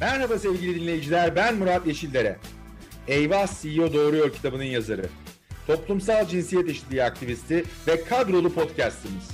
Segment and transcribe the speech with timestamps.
[0.00, 2.36] Merhaba sevgili dinleyiciler, ben Murat Yeşildere.
[3.08, 5.06] Eyvah CEO Doğruyor kitabının yazarı.
[5.66, 9.30] Toplumsal cinsiyet eşitliği aktivisti ve kadrolu podcastimiz.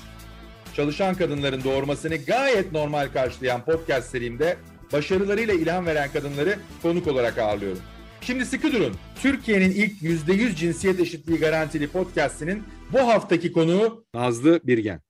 [0.74, 4.56] Çalışan kadınların doğurmasını gayet normal karşılayan podcast serimde
[4.92, 7.82] başarılarıyla ilham veren kadınları konuk olarak ağırlıyorum.
[8.20, 8.96] Şimdi sıkı durun.
[9.22, 15.00] Türkiye'nin ilk %100 cinsiyet eşitliği garantili podcastinin bu haftaki konuğu Nazlı Birgen.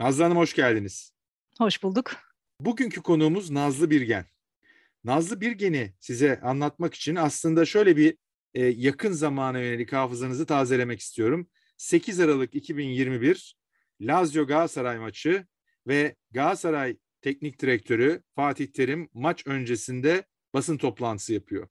[0.00, 1.12] Nazlı Hanım hoş geldiniz.
[1.58, 2.16] Hoş bulduk.
[2.60, 4.33] Bugünkü konuğumuz Nazlı Birgen.
[5.04, 8.16] Nazlı Birgen'i size anlatmak için aslında şöyle bir
[8.54, 11.48] e, yakın zamana yönelik hafızanızı tazelemek istiyorum.
[11.76, 13.56] 8 Aralık 2021
[14.00, 15.46] Lazio Galatasaray maçı
[15.86, 21.68] ve Galatasaray Teknik Direktörü Fatih Terim maç öncesinde basın toplantısı yapıyor.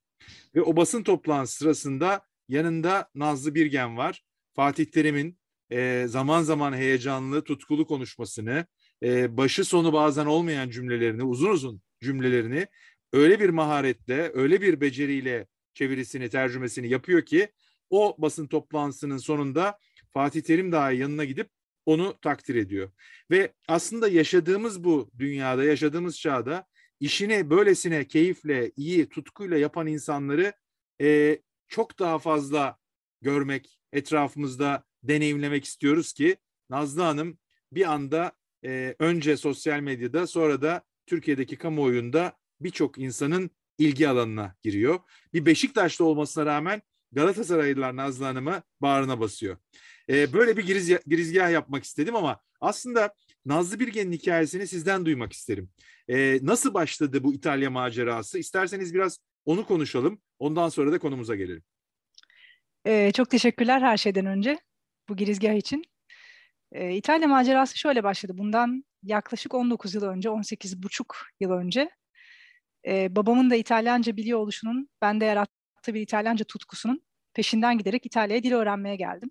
[0.54, 4.22] Ve o basın toplantısı sırasında yanında Nazlı Birgen var.
[4.54, 5.38] Fatih Terim'in
[5.70, 8.66] e, zaman zaman heyecanlı, tutkulu konuşmasını,
[9.02, 12.66] e, başı sonu bazen olmayan cümlelerini, uzun uzun cümlelerini
[13.14, 17.48] öyle bir maharetle, öyle bir beceriyle çevirisini, tercümesini yapıyor ki
[17.90, 19.78] o basın toplantısının sonunda
[20.12, 21.50] Fatih Terim dahi yanına gidip
[21.86, 22.90] onu takdir ediyor.
[23.30, 26.66] Ve aslında yaşadığımız bu dünyada, yaşadığımız çağda
[27.00, 30.52] işini böylesine keyifle, iyi, tutkuyla yapan insanları
[31.00, 32.78] e, çok daha fazla
[33.22, 36.36] görmek, etrafımızda deneyimlemek istiyoruz ki
[36.70, 37.38] Nazlı Hanım
[37.72, 38.32] bir anda
[38.64, 45.00] e, önce sosyal medyada sonra da Türkiye'deki kamuoyunda birçok insanın ilgi alanına giriyor.
[45.32, 49.56] Bir Beşiktaş'ta olmasına rağmen Galatasaraylılar Nazlı Hanım'ı bağrına basıyor.
[50.08, 53.14] E, böyle bir giriz, girizgah yapmak istedim ama aslında
[53.46, 55.70] Nazlı Birgen'in hikayesini sizden duymak isterim.
[56.08, 58.38] E, nasıl başladı bu İtalya macerası?
[58.38, 60.20] İsterseniz biraz onu konuşalım.
[60.38, 61.62] Ondan sonra da konumuza gelelim.
[62.86, 64.58] E, çok teşekkürler her şeyden önce
[65.08, 65.84] bu girizgah için.
[66.72, 68.32] E, İtalya macerası şöyle başladı.
[68.38, 71.90] Bundan yaklaşık 19 yıl önce, 18 buçuk yıl önce
[72.86, 77.02] e, babamın da İtalyanca biliyor oluşunun bende yarattığı bir İtalyanca tutkusunun
[77.34, 79.30] peşinden giderek İtalya'ya dil öğrenmeye geldim.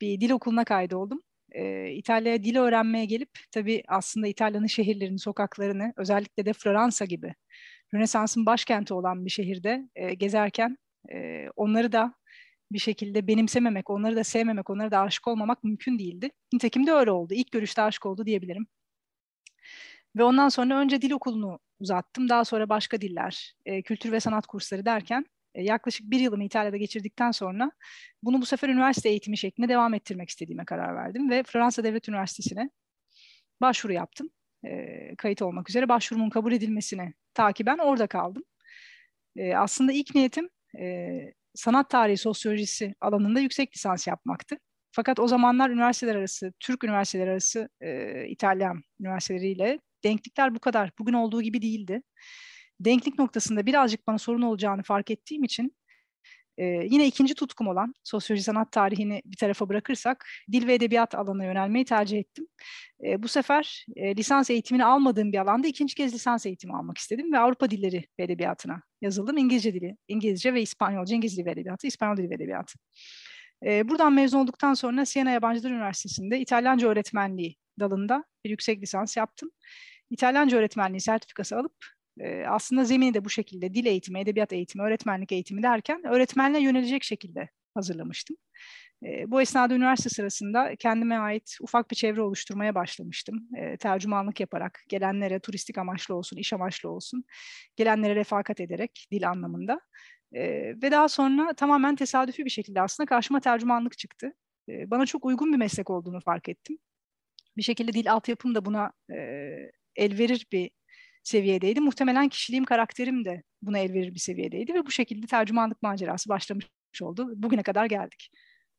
[0.00, 1.22] Bir dil okuluna kaydoldum.
[1.52, 7.34] E, İtalya'ya dil öğrenmeye gelip tabii aslında İtalya'nın şehirlerini, sokaklarını özellikle de Floransa gibi
[7.94, 10.78] Rönesans'ın başkenti olan bir şehirde e, gezerken
[11.12, 12.14] e, onları da
[12.72, 16.30] bir şekilde benimsememek, onları da sevmemek, onları da aşık olmamak mümkün değildi.
[16.52, 17.34] Nitekim de öyle oldu.
[17.34, 18.66] İlk görüşte aşık oldu diyebilirim.
[20.16, 22.28] Ve ondan sonra önce dil okulunu uzattım.
[22.28, 26.76] Daha sonra başka diller, e, kültür ve sanat kursları derken e, yaklaşık bir yılımı İtalya'da
[26.76, 27.70] geçirdikten sonra
[28.22, 31.30] bunu bu sefer üniversite eğitimi şeklinde devam ettirmek istediğime karar verdim.
[31.30, 32.70] Ve Fransa Devlet Üniversitesi'ne
[33.60, 34.30] başvuru yaptım.
[34.64, 38.42] E, kayıt olmak üzere başvurumun kabul edilmesini takiben orada kaldım.
[39.36, 40.48] E, aslında ilk niyetim
[40.78, 41.08] e,
[41.54, 44.58] sanat tarihi sosyolojisi alanında yüksek lisans yapmaktı.
[44.92, 50.90] Fakat o zamanlar üniversiteler arası, Türk üniversiteler arası e, İtalyan üniversiteleriyle denklikler bu kadar.
[50.98, 52.02] Bugün olduğu gibi değildi.
[52.80, 55.76] Denklik noktasında birazcık bana sorun olacağını fark ettiğim için
[56.58, 61.44] e, yine ikinci tutkum olan sosyoloji sanat tarihini bir tarafa bırakırsak dil ve edebiyat alanına
[61.44, 62.46] yönelmeyi tercih ettim.
[63.04, 67.32] E, bu sefer e, lisans eğitimini almadığım bir alanda ikinci kez lisans eğitimi almak istedim
[67.32, 69.36] ve Avrupa dilleri ve edebiyatına yazıldım.
[69.36, 72.78] İngilizce dili, İngilizce ve İspanyolca, İngiliz dili ve edebiyatı, İspanyol dili ve edebiyatı.
[73.66, 79.16] E, buradan mezun olduktan sonra Siena Yabancı Dil Üniversitesi'nde İtalyanca öğretmenliği dalında bir yüksek lisans
[79.16, 79.50] yaptım.
[80.10, 81.76] İtalyanca öğretmenliği sertifikası alıp
[82.20, 87.04] e, aslında zemini de bu şekilde dil eğitimi, edebiyat eğitimi, öğretmenlik eğitimi derken öğretmenliğe yönelecek
[87.04, 88.36] şekilde hazırlamıştım.
[89.02, 93.48] E, bu esnada üniversite sırasında kendime ait ufak bir çevre oluşturmaya başlamıştım.
[93.56, 97.24] E, tercümanlık yaparak gelenlere turistik amaçlı olsun, iş amaçlı olsun,
[97.76, 99.80] gelenlere refakat ederek dil anlamında.
[100.32, 100.42] E,
[100.82, 104.32] ve daha sonra tamamen tesadüfi bir şekilde aslında karşıma tercümanlık çıktı.
[104.68, 106.78] E, bana çok uygun bir meslek olduğunu fark ettim.
[107.56, 109.16] Bir şekilde dil altyapım da buna e,
[109.96, 110.70] el verir bir
[111.22, 111.80] seviyedeydi.
[111.80, 116.66] Muhtemelen kişiliğim, karakterim de buna el verir bir seviyedeydi ve bu şekilde tercümanlık macerası başlamış
[117.02, 117.32] oldu.
[117.36, 118.30] Bugüne kadar geldik.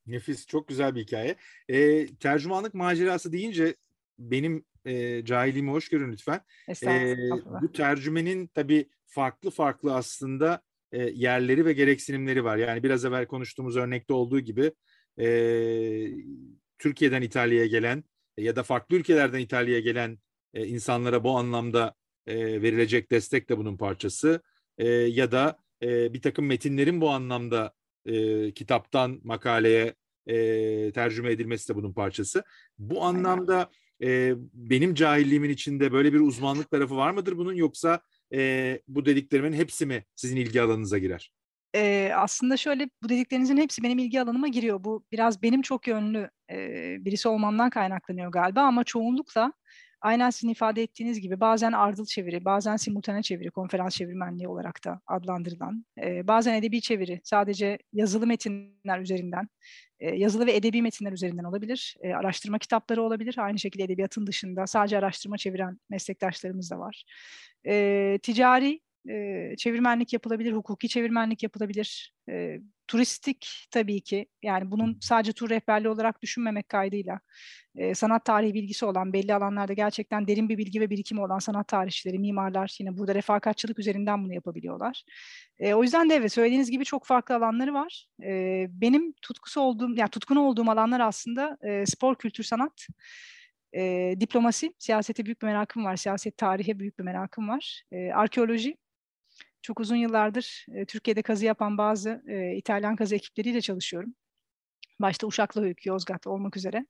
[0.05, 1.35] Nefis, çok güzel bir hikaye.
[1.69, 3.75] E, tercümanlık macerası deyince
[4.19, 6.41] benim e, cahilliğimi hoş görün lütfen.
[6.83, 7.15] E,
[7.61, 10.61] bu tercümenin tabii farklı farklı aslında
[10.91, 12.57] e, yerleri ve gereksinimleri var.
[12.57, 14.71] Yani biraz evvel konuştuğumuz örnekte olduğu gibi
[15.19, 15.27] e,
[16.79, 18.03] Türkiye'den İtalya'ya gelen
[18.37, 20.19] ya da farklı ülkelerden İtalya'ya gelen
[20.53, 21.95] e, insanlara bu anlamda
[22.27, 24.41] e, verilecek destek de bunun parçası
[24.77, 27.73] e, ya da e, bir takım metinlerin bu anlamda
[28.05, 29.95] e, kitaptan makaleye
[30.27, 32.43] e, tercüme edilmesi de bunun parçası.
[32.77, 33.69] Bu anlamda
[34.03, 38.01] e, benim cahilliğimin içinde böyle bir uzmanlık tarafı var mıdır bunun yoksa
[38.33, 41.31] e, bu dediklerimin hepsi mi sizin ilgi alanınıza girer?
[41.75, 44.83] Ee, aslında şöyle bu dediklerinizin hepsi benim ilgi alanıma giriyor.
[44.83, 46.57] Bu biraz benim çok yönlü e,
[47.05, 49.53] birisi olmamdan kaynaklanıyor galiba ama çoğunlukla
[50.01, 55.01] aynen sizin ifade ettiğiniz gibi bazen ardıl çeviri, bazen simultane çeviri, konferans çevirmenliği olarak da
[55.07, 59.47] adlandırılan, e, bazen edebi çeviri, sadece yazılı metinler üzerinden,
[59.99, 64.67] e, yazılı ve edebi metinler üzerinden olabilir, e, araştırma kitapları olabilir, aynı şekilde edebiyatın dışında
[64.67, 67.03] sadece araştırma çeviren meslektaşlarımız da var.
[67.67, 72.13] E, ticari e, çevirmenlik yapılabilir, hukuki çevirmenlik yapılabilir.
[72.29, 77.19] E, turistik tabii ki yani bunun sadece tur rehberliği olarak düşünmemek kaydıyla
[77.75, 81.67] e, sanat tarihi bilgisi olan belli alanlarda gerçekten derin bir bilgi ve birikimi olan sanat
[81.67, 85.03] tarihçileri, mimarlar yine burada refakatçılık üzerinden bunu yapabiliyorlar.
[85.59, 88.07] E, o yüzden de evet söylediğiniz gibi çok farklı alanları var.
[88.23, 92.87] E, benim tutkusu olduğum, yani tutkunu olduğum alanlar aslında e, spor, kültür, sanat.
[93.75, 97.83] E, diplomasi, siyasete büyük bir merakım var, siyaset tarihe büyük bir merakım var.
[97.91, 98.77] E, arkeoloji,
[99.67, 104.15] çok uzun yıllardır e, Türkiye'de kazı yapan bazı e, İtalyan kazı ekipleriyle çalışıyorum.
[104.99, 106.85] Başta Uşaklı Höyük, Yozgat olmak üzere.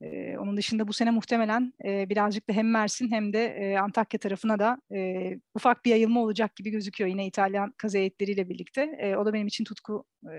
[0.00, 4.20] E, onun dışında bu sene muhtemelen e, birazcık da hem Mersin hem de e, Antakya
[4.20, 8.82] tarafına da e, ufak bir yayılma olacak gibi gözüküyor yine İtalyan kazı heyetleriyle birlikte.
[8.98, 10.34] E, o da benim için tutku, e,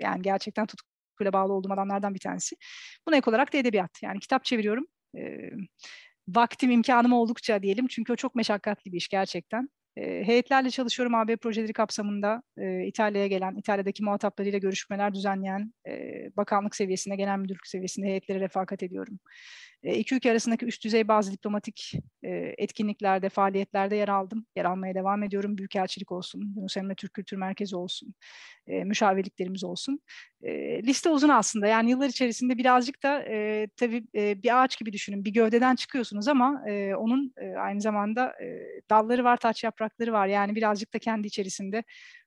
[0.00, 2.56] yani gerçekten tutkuyla bağlı olduğum alanlardan bir tanesi.
[3.08, 4.02] Buna ek olarak da edebiyat.
[4.02, 4.86] Yani kitap çeviriyorum.
[5.18, 5.50] E,
[6.28, 7.86] vaktim, imkanım oldukça diyelim.
[7.86, 9.68] Çünkü o çok meşakkatli bir iş gerçekten.
[10.00, 15.92] Heyetlerle çalışıyorum AB projeleri kapsamında e, İtalya'ya gelen, İtalya'daki muhataplarıyla görüşmeler düzenleyen e,
[16.36, 19.18] bakanlık seviyesinde, genel müdürlük seviyesinde heyetlere refakat ediyorum.
[19.82, 21.92] E, iki ülke arasındaki üst düzey bazı diplomatik
[22.22, 24.46] e, etkinliklerde, faaliyetlerde yer aldım.
[24.56, 25.58] Yer almaya devam ediyorum.
[25.58, 28.14] Büyükelçilik olsun, Yunus Emre Türk Kültür Merkezi olsun,
[28.66, 30.00] e, müşavirliklerimiz olsun.
[30.42, 31.66] E, liste uzun aslında.
[31.66, 35.24] Yani yıllar içerisinde birazcık da e, tabii e, bir ağaç gibi düşünün.
[35.24, 38.46] Bir gövdeden çıkıyorsunuz ama e, onun e, aynı zamanda e,
[38.90, 40.26] dalları var, taç yaprakları var.
[40.26, 41.84] Yani birazcık da kendi içerisinde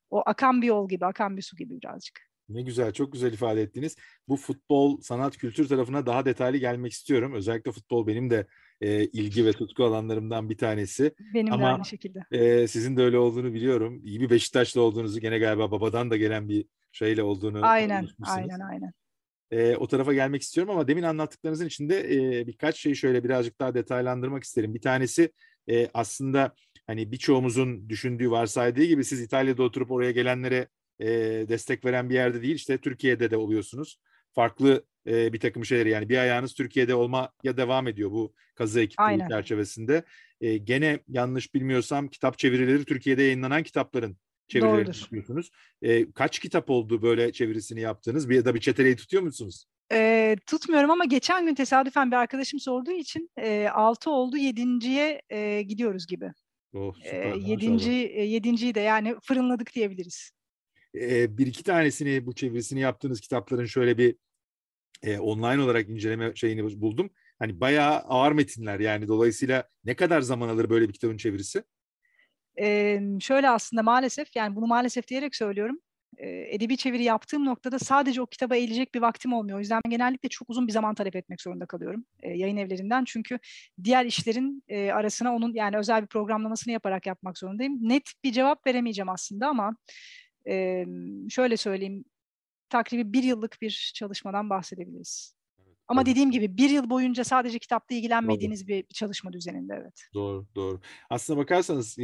[0.10, 2.20] o akan bir yol gibi, akan bir su gibi birazcık.
[2.50, 3.96] Ne güzel, çok güzel ifade ettiniz.
[4.28, 7.34] Bu futbol, sanat, kültür tarafına daha detaylı gelmek istiyorum.
[7.34, 8.48] Özellikle futbol benim de
[8.82, 11.14] e, ilgi ve tutku alanlarımdan bir tanesi.
[11.34, 12.20] Benim Ama, de aynı şekilde.
[12.32, 14.02] E, sizin de öyle olduğunu biliyorum.
[14.04, 18.92] İyi bir Beşiktaşlı olduğunuzu gene galiba babadan da gelen bir şeyle olduğunu Aynen, aynen, aynen.
[19.52, 23.74] E, o tarafa gelmek istiyorum ama demin anlattıklarınızın içinde e, birkaç şeyi şöyle birazcık daha
[23.74, 24.74] detaylandırmak isterim.
[24.74, 25.32] Bir tanesi
[25.70, 26.54] e, aslında
[26.92, 30.68] hani birçoğumuzun düşündüğü, varsaydığı gibi siz İtalya'da oturup oraya gelenlere
[31.00, 31.08] e,
[31.50, 32.56] destek veren bir yerde değil.
[32.56, 34.00] İşte Türkiye'de de oluyorsunuz.
[34.32, 39.30] Farklı e, bir takım şeyler yani bir ayağınız Türkiye'de olmaya devam ediyor bu kazı ekipleri
[39.30, 40.04] çerçevesinde.
[40.42, 44.18] E, gene yanlış bilmiyorsam kitap çevirileri Türkiye'de yayınlanan kitapların
[44.48, 45.50] çevirilerini yapıyorsunuz.
[45.82, 48.30] E, kaç kitap oldu böyle çevirisini yaptığınız?
[48.30, 49.66] Bir ya da bir çeteleyi tutuyor musunuz?
[49.94, 55.62] E, tutmuyorum ama geçen gün tesadüfen bir arkadaşım sorduğu için e, 6 oldu 7.ye e,
[55.62, 56.32] gidiyoruz gibi.
[56.74, 57.66] Oh, süper, e, 7.
[57.66, 60.32] E, 7.yi de yani fırınladık diyebiliriz
[60.96, 64.16] e, bir iki tanesini bu çevirisini yaptığınız kitapların şöyle bir
[65.04, 67.10] e, online olarak inceleme şeyini buldum.
[67.40, 71.64] Hani bayağı ağır metinler yani dolayısıyla ne kadar zaman alır böyle bir kitabın çevirisi?
[72.60, 75.80] Ee, şöyle aslında maalesef yani bunu maalesef diyerek söylüyorum.
[76.18, 79.58] Edebi çeviri yaptığım noktada sadece o kitaba eğilecek bir vaktim olmuyor.
[79.58, 83.04] O yüzden genellikle çok uzun bir zaman talep etmek zorunda kalıyorum e, yayın evlerinden.
[83.06, 83.40] Çünkü
[83.84, 87.78] diğer işlerin e, arasına onun yani özel bir programlamasını yaparak yapmak zorundayım.
[87.82, 89.76] Net bir cevap veremeyeceğim aslında ama
[90.48, 90.86] e,
[91.30, 92.06] şöyle söyleyeyim,
[92.70, 95.36] takribi bir yıllık bir çalışmadan bahsedebiliriz.
[95.88, 100.04] Ama dediğim gibi bir yıl boyunca sadece kitapla ilgilenmediğiniz bir, bir çalışma düzeninde evet.
[100.14, 100.82] Doğru, doğru.
[101.10, 102.04] Aslına bakarsanız e,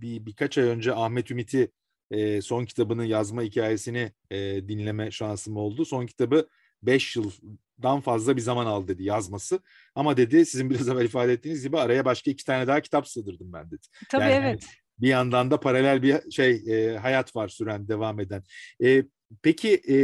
[0.00, 1.70] bir birkaç ay önce Ahmet Ümit'i
[2.12, 5.84] e, son kitabının yazma hikayesini e, dinleme şansım oldu.
[5.84, 6.48] Son kitabı
[6.82, 9.60] 5 yıldan fazla bir zaman aldı dedi yazması.
[9.94, 13.52] Ama dedi sizin biraz evvel ifade ettiğiniz gibi araya başka iki tane daha kitap sığdırdım
[13.52, 13.86] ben dedi.
[14.10, 14.64] Tabii yani, evet
[14.98, 18.42] bir yandan da paralel bir şey e, hayat var süren devam eden.
[18.84, 19.04] E,
[19.42, 19.96] peki e,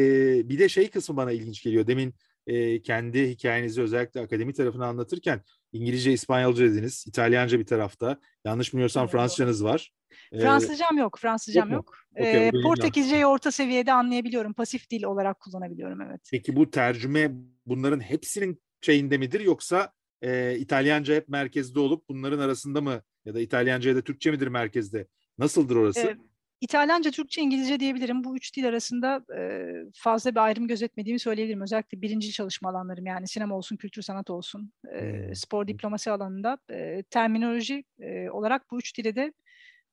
[0.48, 1.86] bir de şey kısmı bana ilginç geliyor.
[1.86, 2.14] Demin
[2.46, 7.04] e, kendi hikayenizi özellikle akademi tarafını anlatırken İngilizce, İspanyolca dediniz.
[7.08, 8.20] İtalyanca bir tarafta.
[8.44, 9.12] Yanlış bilmiyorsam evet.
[9.12, 9.92] Fransızcanız var.
[10.32, 11.74] E, Fransızcam yok, Fransızcam yok.
[11.74, 11.94] yok.
[12.12, 14.52] Okay, ee, Portekizceyi orta seviyede anlayabiliyorum.
[14.52, 16.20] Pasif dil olarak kullanabiliyorum evet.
[16.30, 17.30] Peki bu tercüme
[17.66, 23.40] bunların hepsinin şeyinde midir yoksa e, İtalyanca hep merkezde olup bunların arasında mı ya da
[23.40, 25.06] İtalyanca ya da Türkçe midir merkezde?
[25.38, 26.00] Nasıldır orası?
[26.00, 26.18] Ee,
[26.60, 28.24] İtalyanca, Türkçe, İngilizce diyebilirim.
[28.24, 31.62] Bu üç dil arasında e, fazla bir ayrım gözetmediğimi söyleyebilirim.
[31.62, 37.02] Özellikle birinci çalışma alanlarım yani sinema olsun, kültür sanat olsun, e, spor diplomasi alanında e,
[37.02, 39.32] terminoloji e, olarak bu üç dile de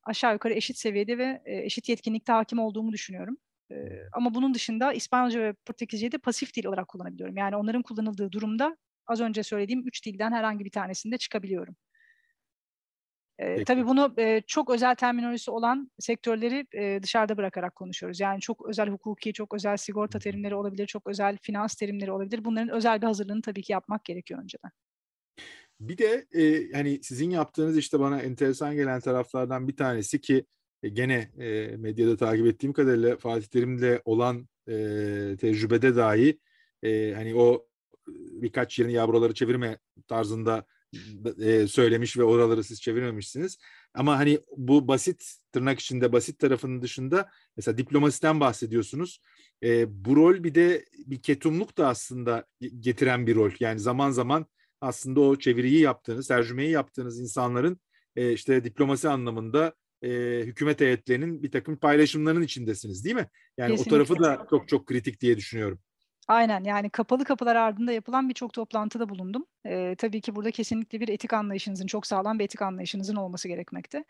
[0.04, 3.38] aşağı yukarı eşit seviyede ve e, eşit yetkinlikte hakim olduğumu düşünüyorum.
[3.72, 3.76] E,
[4.14, 7.38] ama bunun dışında İspanyolca ve Portekizceyi de pasif dil olarak kullanabiliyorum.
[7.38, 11.76] Yani onların kullanıldığı durumda az önce söylediğim üç dilden herhangi bir tanesinde çıkabiliyorum.
[13.40, 18.20] E, tabii bunu e, çok özel terminolojisi olan sektörleri e, dışarıda bırakarak konuşuyoruz.
[18.20, 22.46] Yani çok özel hukuki, çok özel sigorta terimleri olabilir, çok özel finans terimleri olabilir.
[22.46, 24.72] Bunların özel bir hazırlığını tabii ki yapmak gerekiyor önceden.
[25.80, 30.46] Bir de e, hani sizin yaptığınız işte bana enteresan gelen taraflardan bir tanesi ki
[30.84, 34.74] e, gene e, medyada takip ettiğim kadarıyla Fatih Terim'le olan e,
[35.40, 36.40] tecrübede dahi
[36.84, 37.68] e, hani o
[38.42, 39.78] birkaç yerini yavruları çevirme
[40.08, 40.66] tarzında
[41.40, 43.58] e, söylemiş ve oraları siz çevirmemişsiniz.
[43.94, 49.20] Ama hani bu basit tırnak içinde basit tarafının dışında mesela diplomasiden bahsediyorsunuz.
[49.64, 52.46] E, bu rol bir de bir ketumluk da aslında
[52.80, 53.52] getiren bir rol.
[53.60, 54.46] Yani zaman zaman
[54.82, 57.80] aslında o çeviriyi yaptığınız, tercümeyi yaptığınız insanların
[58.16, 60.10] e, işte diplomasi anlamında e,
[60.46, 63.28] hükümet heyetlerinin bir takım paylaşımlarının içindesiniz değil mi?
[63.58, 63.96] Yani Kesinlikle.
[63.96, 65.80] o tarafı da çok çok kritik diye düşünüyorum.
[66.28, 69.46] Aynen yani kapalı kapılar ardında yapılan birçok toplantıda bulundum.
[69.66, 74.04] Ee, tabii ki burada kesinlikle bir etik anlayışınızın, çok sağlam bir etik anlayışınızın olması gerekmekte.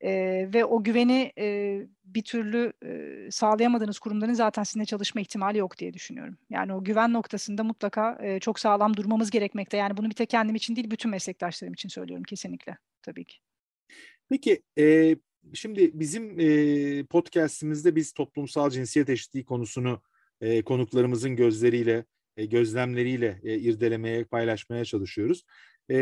[0.00, 5.78] Ee, ve o güveni e, bir türlü e, sağlayamadığınız kurumların zaten sizinle çalışma ihtimali yok
[5.78, 6.38] diye düşünüyorum.
[6.50, 9.76] Yani o güven noktasında mutlaka e, çok sağlam durmamız gerekmekte.
[9.76, 13.36] Yani bunu bir tek kendim için değil, bütün meslektaşlarım için söylüyorum kesinlikle tabii ki.
[14.28, 15.16] Peki e,
[15.54, 20.02] şimdi bizim e, podcastimizde biz toplumsal cinsiyet eşitliği konusunu
[20.42, 22.04] e, konuklarımızın gözleriyle,
[22.36, 25.44] e, gözlemleriyle e, irdelemeye, paylaşmaya çalışıyoruz.
[25.90, 25.96] E,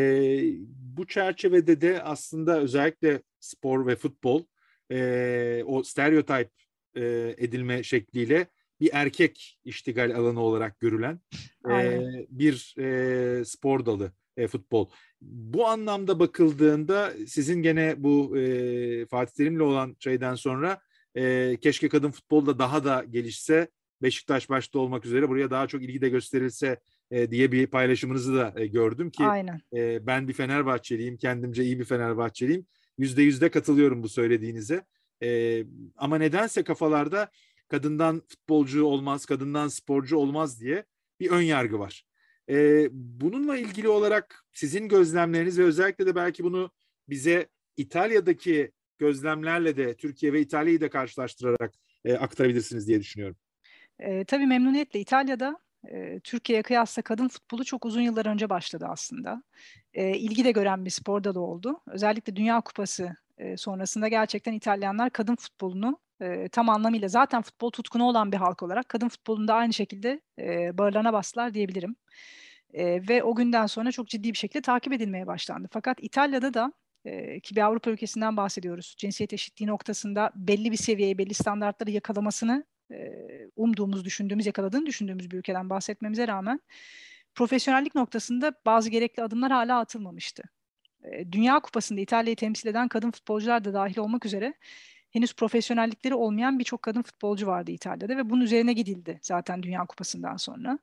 [0.68, 4.44] bu çerçevede de aslında özellikle spor ve futbol
[4.92, 6.50] e, o stereotip
[6.94, 8.46] e, edilme şekliyle
[8.80, 11.20] bir erkek iştigal alanı olarak görülen
[11.70, 14.88] e, bir e, spor dalı e, futbol.
[15.20, 20.80] Bu anlamda bakıldığında sizin gene bu e, Fatih Terim'le olan şeyden sonra
[21.16, 23.68] e, keşke kadın futbolda daha da gelişse
[24.02, 26.80] Beşiktaş başta olmak üzere buraya daha çok ilgi de gösterilse
[27.10, 29.60] e, diye bir paylaşımınızı da e, gördüm ki Aynen.
[29.74, 32.66] E, ben bir Fenerbahçeliyim, kendimce iyi bir Fenerbahçeliyim.
[32.98, 34.84] Yüzde yüzde katılıyorum bu söylediğinize.
[35.22, 35.62] E,
[35.96, 37.30] ama nedense kafalarda
[37.68, 40.84] kadından futbolcu olmaz, kadından sporcu olmaz diye
[41.20, 42.04] bir ön yargı var.
[42.50, 46.70] E, bununla ilgili olarak sizin gözlemleriniz ve özellikle de belki bunu
[47.08, 53.36] bize İtalya'daki gözlemlerle de Türkiye ve İtalya'yı da karşılaştırarak e, aktarabilirsiniz diye düşünüyorum.
[54.00, 59.42] E, tabii memnuniyetle İtalya'da e, Türkiye'ye kıyasla kadın futbolu çok uzun yıllar önce başladı aslında.
[59.94, 61.80] E, ilgi de gören bir spor dalı oldu.
[61.86, 68.04] Özellikle Dünya Kupası e, sonrasında gerçekten İtalyanlar kadın futbolunu e, tam anlamıyla zaten futbol tutkunu
[68.04, 71.96] olan bir halk olarak kadın futbolunda aynı şekilde e, bağırlarına bastılar diyebilirim.
[72.74, 75.68] E, ve o günden sonra çok ciddi bir şekilde takip edilmeye başlandı.
[75.72, 76.72] Fakat İtalya'da da
[77.04, 78.94] e, ki bir Avrupa ülkesinden bahsediyoruz.
[78.98, 82.64] Cinsiyet eşitliği noktasında belli bir seviyeye, belli standartları yakalamasını
[83.56, 86.60] umduğumuz, düşündüğümüz, yakaladığını düşündüğümüz bir ülkeden bahsetmemize rağmen
[87.34, 90.42] profesyonellik noktasında bazı gerekli adımlar hala atılmamıştı.
[91.32, 94.54] Dünya Kupası'nda İtalya'yı temsil eden kadın futbolcular da dahil olmak üzere
[95.10, 100.36] henüz profesyonellikleri olmayan birçok kadın futbolcu vardı İtalya'da ve bunun üzerine gidildi zaten Dünya Kupası'ndan
[100.36, 100.78] sonra.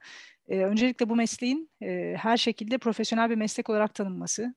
[0.50, 1.70] öncelikle bu mesleğin
[2.16, 4.56] her şekilde profesyonel bir meslek olarak tanınması,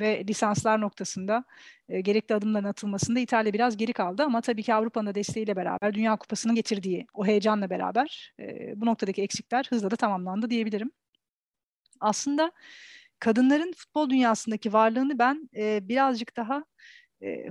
[0.00, 1.44] ve lisanslar noktasında
[1.88, 6.54] gerekli adımların atılmasında İtalya biraz geri kaldı ama tabii ki Avrupa'nın desteğiyle beraber Dünya Kupası'nın
[6.54, 8.34] getirdiği o heyecanla beraber
[8.76, 10.90] bu noktadaki eksikler hızla da tamamlandı diyebilirim.
[12.00, 12.52] Aslında
[13.18, 15.48] kadınların futbol dünyasındaki varlığını ben
[15.88, 16.64] birazcık daha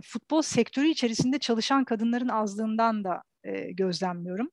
[0.04, 3.24] futbol sektörü içerisinde çalışan kadınların azlığından da
[3.72, 4.50] gözlemliyorum.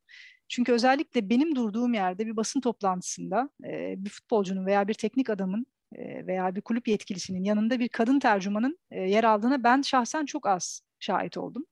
[0.49, 3.51] Çünkü özellikle benim durduğum yerde bir basın toplantısında
[3.97, 5.67] bir futbolcunun veya bir teknik adamın
[5.99, 11.37] veya bir kulüp yetkilisinin yanında bir kadın tercümanın yer aldığına ben şahsen çok az şahit
[11.37, 11.67] oldum.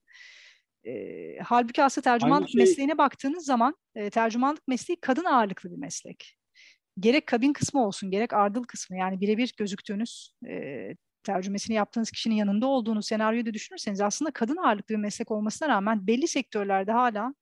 [1.43, 2.59] Halbuki aslında tercümanlık şey...
[2.59, 3.77] mesleğine baktığınız zaman
[4.13, 6.37] tercümanlık mesleği kadın ağırlıklı bir meslek.
[7.01, 10.35] Gerek kabin kısmı olsun, gerek ardıl kısmı yani birebir gözüktüğünüz,
[11.23, 16.07] tercümesini yaptığınız kişinin yanında olduğunuz senaryoyu da düşünürseniz aslında kadın ağırlıklı bir meslek olmasına rağmen
[16.07, 17.35] belli sektörlerde hala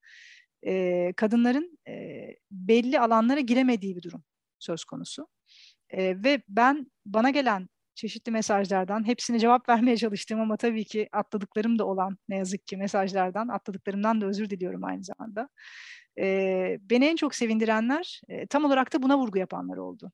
[0.65, 4.23] e, kadınların e, belli alanlara giremediği bir durum
[4.59, 5.27] söz konusu.
[5.89, 11.79] E, ve ben bana gelen çeşitli mesajlardan hepsine cevap vermeye çalıştım ama tabii ki atladıklarım
[11.79, 15.49] da olan ne yazık ki mesajlardan atladıklarımdan da özür diliyorum aynı zamanda.
[16.19, 20.11] E, beni en çok sevindirenler e, tam olarak da buna vurgu yapanlar oldu.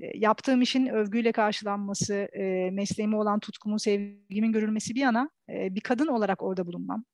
[0.00, 5.80] E, yaptığım işin övgüyle karşılanması, e, mesleğime olan tutkumun, sevgimin görülmesi bir yana e, bir
[5.80, 7.04] kadın olarak orada bulunmam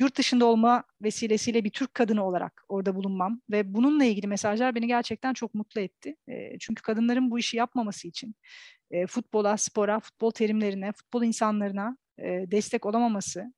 [0.00, 4.86] yurt dışında olma vesilesiyle bir Türk kadını olarak orada bulunmam ve bununla ilgili mesajlar beni
[4.86, 6.16] gerçekten çok mutlu etti.
[6.60, 8.34] Çünkü kadınların bu işi yapmaması için
[9.08, 11.96] futbola, spora, futbol terimlerine, futbol insanlarına
[12.50, 13.54] destek olamaması,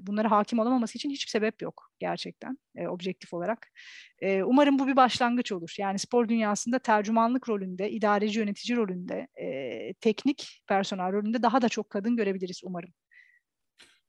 [0.00, 3.72] bunlara hakim olamaması için hiçbir sebep yok gerçekten objektif olarak.
[4.44, 5.74] Umarım bu bir başlangıç olur.
[5.78, 9.28] Yani spor dünyasında tercümanlık rolünde, idareci yönetici rolünde,
[10.00, 12.90] teknik personel rolünde daha da çok kadın görebiliriz umarım.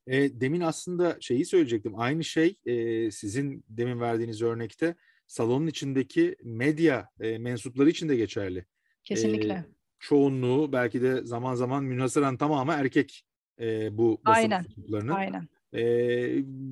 [0.08, 1.92] E, demin aslında şeyi söyleyecektim.
[1.96, 4.94] Aynı şey e, sizin demin verdiğiniz örnekte
[5.26, 8.64] salonun içindeki medya e, mensupları için de geçerli.
[9.04, 9.64] Kesinlikle.
[9.98, 13.24] çoğunluğu belki de zaman zaman münhasıran tamamı erkek
[13.60, 14.62] e, bu basın Aynen.
[14.62, 15.12] mensuplarının.
[15.12, 15.48] Aynen.
[15.74, 15.82] E,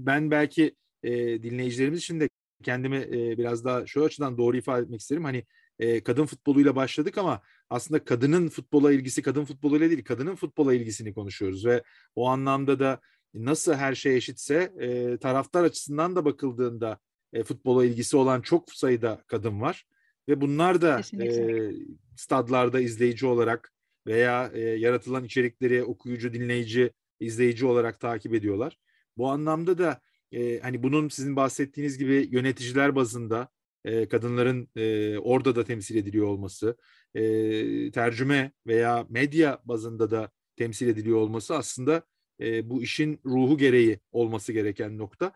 [0.07, 2.29] ben belki e, dinleyicilerimiz için de
[2.63, 5.25] kendimi e, biraz daha şu açıdan doğru ifade etmek isterim.
[5.25, 5.45] Hani
[5.79, 11.15] e, kadın futboluyla başladık ama aslında kadının futbola ilgisi kadın futboluyla değil kadının futbola ilgisini
[11.15, 11.83] konuşuyoruz ve
[12.17, 13.01] o anlamda da
[13.45, 16.99] nasıl her şey eşitse e, taraftar açısından da bakıldığında
[17.33, 19.85] e, futbola ilgisi olan çok sayıda kadın var
[20.29, 21.71] ve bunlar da e,
[22.17, 23.73] stadlarda izleyici olarak
[24.07, 28.79] veya e, yaratılan içerikleri okuyucu, dinleyici, izleyici olarak takip ediyorlar.
[29.17, 30.01] Bu anlamda da
[30.33, 33.49] e, hani bunun sizin bahsettiğiniz gibi yöneticiler bazında
[33.85, 36.77] e, kadınların e, orada da temsil ediliyor olması,
[37.15, 42.03] e, tercüme veya medya bazında da temsil ediliyor olması aslında
[42.41, 45.33] e, bu işin ruhu gereği olması gereken nokta.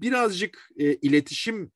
[0.00, 1.72] Birazcık e, iletişim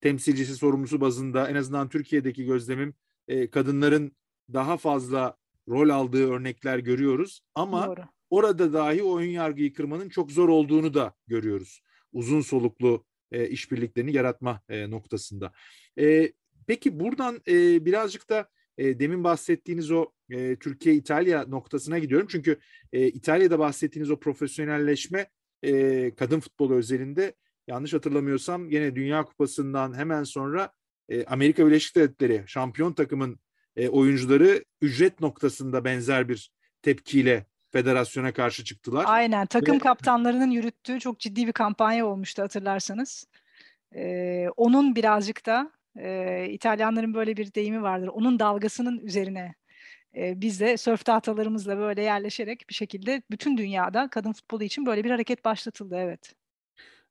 [0.00, 2.94] temsilcisi sorumlusu bazında en azından Türkiye'deki gözlemim
[3.28, 4.12] e, kadınların
[4.52, 5.36] daha fazla
[5.68, 8.00] rol aldığı örnekler görüyoruz ama Doğru.
[8.30, 11.82] orada dahi oyun yargıyı kırmanın çok zor olduğunu da görüyoruz.
[12.12, 15.52] Uzun soluklu e, işbirliklerini yaratma e, noktasında.
[15.98, 16.32] E,
[16.66, 18.48] peki buradan e, birazcık da
[18.80, 22.26] e, demin bahsettiğiniz o e, Türkiye-İtalya noktasına gidiyorum.
[22.30, 22.58] Çünkü
[22.92, 25.26] e, İtalya'da bahsettiğiniz o profesyonelleşme
[25.62, 27.34] e, kadın futbolu özelinde
[27.66, 30.72] yanlış hatırlamıyorsam yine Dünya Kupası'ndan hemen sonra
[31.08, 33.40] e, Amerika Birleşik Devletleri şampiyon takımın
[33.76, 39.04] e, oyuncuları ücret noktasında benzer bir tepkiyle federasyona karşı çıktılar.
[39.08, 39.78] Aynen takım Ve...
[39.78, 43.26] kaptanlarının yürüttüğü çok ciddi bir kampanya olmuştu hatırlarsanız.
[43.94, 48.08] Ee, onun birazcık da e, İtalyanların böyle bir deyimi vardır.
[48.08, 49.54] Onun dalgasının üzerine
[50.16, 55.04] e, biz de sörf tahtalarımızla böyle yerleşerek bir şekilde bütün dünyada kadın futbolu için böyle
[55.04, 56.34] bir hareket başlatıldı evet.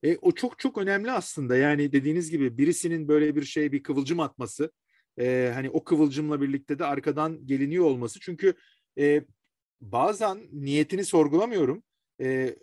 [0.04, 4.20] E, o çok çok önemli aslında yani dediğiniz gibi birisinin böyle bir şey bir kıvılcım
[4.20, 4.72] atması
[5.20, 8.54] e, hani o kıvılcımla birlikte de arkadan geliniyor olması çünkü
[9.00, 9.24] e,
[9.82, 11.84] bazen niyetini sorgulamıyorum
[12.22, 12.56] e,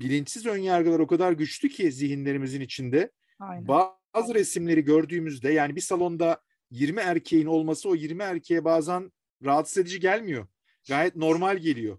[0.00, 3.10] bilinçsiz önyargılar o kadar güçlü ki zihinlerimizin içinde
[3.48, 3.68] Aynen.
[3.68, 9.12] bazı resimleri gördüğümüzde yani bir salonda 20 erkeğin olması o 20 erkeğe bazen
[9.44, 10.46] rahatsız edici gelmiyor
[10.88, 11.98] gayet normal geliyor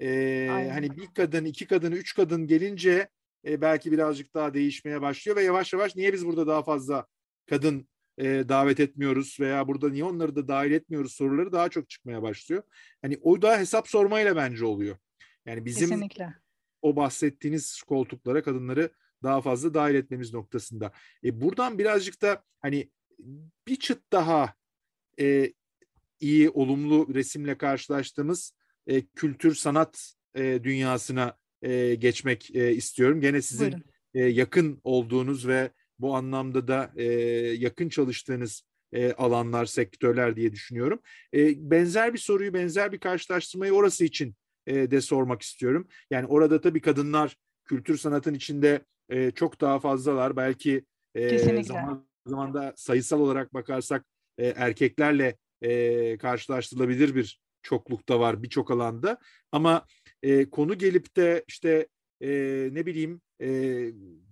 [0.00, 3.08] ee, hani bir kadın, iki kadın, üç kadın gelince
[3.46, 7.06] e, belki birazcık daha değişmeye başlıyor ve yavaş yavaş niye biz burada daha fazla
[7.46, 12.22] kadın e, davet etmiyoruz veya burada niye onları da dahil etmiyoruz soruları daha çok çıkmaya
[12.22, 12.62] başlıyor.
[13.02, 14.96] Hani o da hesap sormayla bence oluyor.
[15.46, 16.34] Yani bizim Kesinlikle.
[16.82, 18.90] o bahsettiğiniz koltuklara kadınları
[19.24, 20.92] daha fazla dahil etmemiz noktasında.
[21.24, 22.90] E, buradan birazcık da hani
[23.68, 24.54] bir çıt daha
[25.20, 25.52] e,
[26.20, 28.52] iyi, olumlu resimle karşılaştığımız
[28.86, 33.20] e, kültür sanat e, dünyasına e, geçmek e, istiyorum.
[33.20, 33.74] Gene sizin
[34.14, 37.04] e, yakın olduğunuz ve bu anlamda da e,
[37.58, 41.00] yakın çalıştığınız e, alanlar, sektörler diye düşünüyorum.
[41.34, 44.34] E, benzer bir soruyu, benzer bir karşılaştırmayı orası için
[44.66, 45.88] e, de sormak istiyorum.
[46.10, 50.36] Yani orada tabii kadınlar kültür sanatın içinde e, çok daha fazlalar.
[50.36, 54.04] Belki e, zaman zaman da sayısal olarak bakarsak
[54.38, 59.18] e, erkeklerle e, karşılaştırılabilir bir çoklukta var birçok alanda.
[59.52, 59.86] Ama
[60.22, 61.88] e, konu gelip de işte
[62.20, 62.28] e,
[62.72, 63.48] ne bileyim e,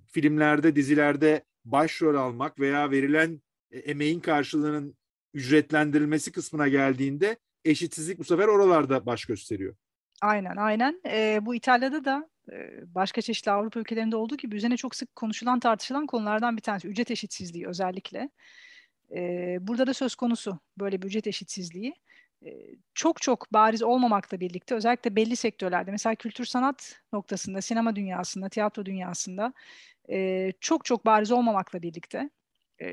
[0.06, 4.96] filmlerde, dizilerde başrol almak veya verilen e, emeğin karşılığının
[5.34, 9.74] ücretlendirilmesi kısmına geldiğinde eşitsizlik bu sefer oralarda baş gösteriyor.
[10.20, 11.00] Aynen aynen.
[11.06, 12.30] E, bu İtalya'da da
[12.86, 17.10] başka çeşitli Avrupa ülkelerinde olduğu gibi üzerine çok sık konuşulan tartışılan konulardan bir tanesi ücret
[17.10, 18.30] eşitsizliği özellikle.
[19.60, 21.94] Burada da söz konusu böyle bir ücret eşitsizliği
[22.94, 28.86] çok çok bariz olmamakla birlikte özellikle belli sektörlerde mesela kültür sanat noktasında, sinema dünyasında, tiyatro
[28.86, 29.52] dünyasında
[30.60, 32.30] çok çok bariz olmamakla birlikte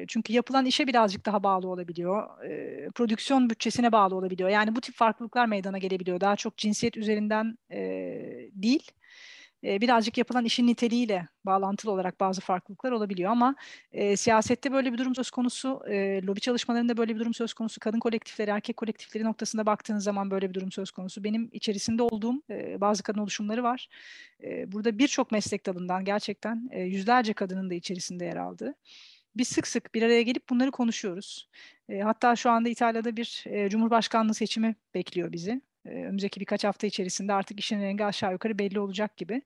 [0.07, 2.27] çünkü yapılan işe birazcık daha bağlı olabiliyor.
[2.95, 4.49] prodüksiyon bütçesine bağlı olabiliyor.
[4.49, 6.21] Yani bu tip farklılıklar meydana gelebiliyor.
[6.21, 7.57] Daha çok cinsiyet üzerinden
[8.53, 8.91] değil
[9.63, 13.55] birazcık yapılan işin niteliğiyle bağlantılı olarak bazı farklılıklar olabiliyor ama
[13.91, 17.79] e, siyasette böyle bir durum söz konusu, e, lobi çalışmalarında böyle bir durum söz konusu,
[17.79, 21.23] kadın kolektifleri, erkek kolektifleri noktasında baktığınız zaman böyle bir durum söz konusu.
[21.23, 23.87] Benim içerisinde olduğum e, bazı kadın oluşumları var.
[24.43, 28.75] E, burada birçok meslek dalından gerçekten e, yüzlerce kadının da içerisinde yer aldığı.
[29.35, 31.49] Biz sık sık bir araya gelip bunları konuşuyoruz.
[31.89, 37.33] E, hatta şu anda İtalya'da bir e, Cumhurbaşkanlığı seçimi bekliyor bizi önümüzdeki birkaç hafta içerisinde
[37.33, 39.41] artık işin rengi aşağı yukarı belli olacak gibi.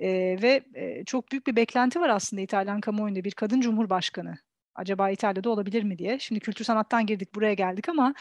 [0.00, 0.08] E,
[0.42, 4.38] ve e, çok büyük bir beklenti var aslında İtalyan kamuoyunda bir kadın cumhurbaşkanı.
[4.74, 6.18] Acaba İtalya'da olabilir mi diye.
[6.18, 8.14] Şimdi kültür sanattan girdik buraya geldik ama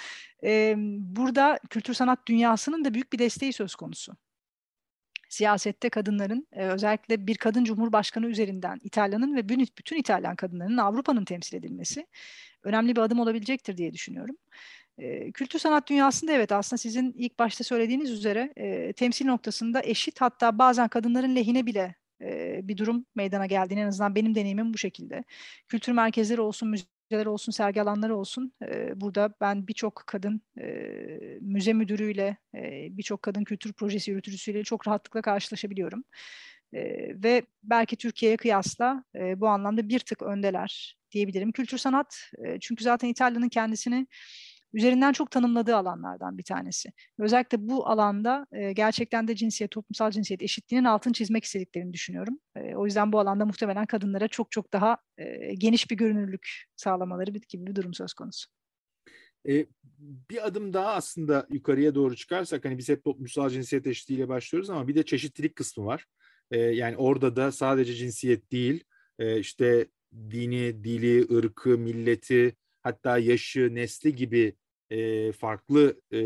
[0.43, 4.13] e, burada kültür sanat dünyasının da büyük bir desteği söz konusu.
[5.30, 11.58] Siyasette kadınların e, özellikle bir kadın cumhurbaşkanı üzerinden İtalya'nın ve bütün İtalyan kadınlarının Avrupa'nın temsil
[11.58, 12.08] edilmesi
[12.63, 14.38] önemli bir adım olabilecektir diye düşünüyorum.
[15.34, 20.58] Kültür sanat dünyasında evet aslında sizin ilk başta söylediğiniz üzere e, temsil noktasında eşit hatta
[20.58, 25.24] bazen kadınların lehine bile e, bir durum meydana geldiğini en azından benim deneyimim bu şekilde.
[25.68, 28.54] Kültür merkezleri olsun, müzeler olsun, sergi alanları olsun.
[28.66, 30.68] E, burada ben birçok kadın e,
[31.42, 36.04] müze müdürüyle, e, birçok kadın kültür projesi yürütücüsüyle çok rahatlıkla karşılaşabiliyorum.
[36.74, 36.82] E,
[37.24, 41.52] ve belki Türkiye'ye kıyasla e, bu anlamda bir tık öndeler diyebilirim.
[41.52, 44.08] Kültür sanat e, çünkü zaten İtalya'nın kendisini
[44.73, 46.89] üzerinden çok tanımladığı alanlardan bir tanesi.
[47.19, 52.39] Özellikle bu alanda e, gerçekten de cinsiyet, toplumsal cinsiyet eşitliğinin altını çizmek istediklerini düşünüyorum.
[52.55, 57.31] E, o yüzden bu alanda muhtemelen kadınlara çok çok daha e, geniş bir görünürlük sağlamaları
[57.31, 58.49] gibi bir durum söz konusu.
[59.49, 59.65] E,
[60.29, 64.88] bir adım daha aslında yukarıya doğru çıkarsak hani biz hep toplumsal cinsiyet eşitliğiyle başlıyoruz ama
[64.88, 66.05] bir de çeşitlilik kısmı var.
[66.51, 68.84] E, yani orada da sadece cinsiyet değil
[69.19, 69.88] e, işte
[70.31, 74.55] dini, dili, ırkı, milleti hatta yaşı, nesli gibi
[74.91, 76.19] e, farklı e,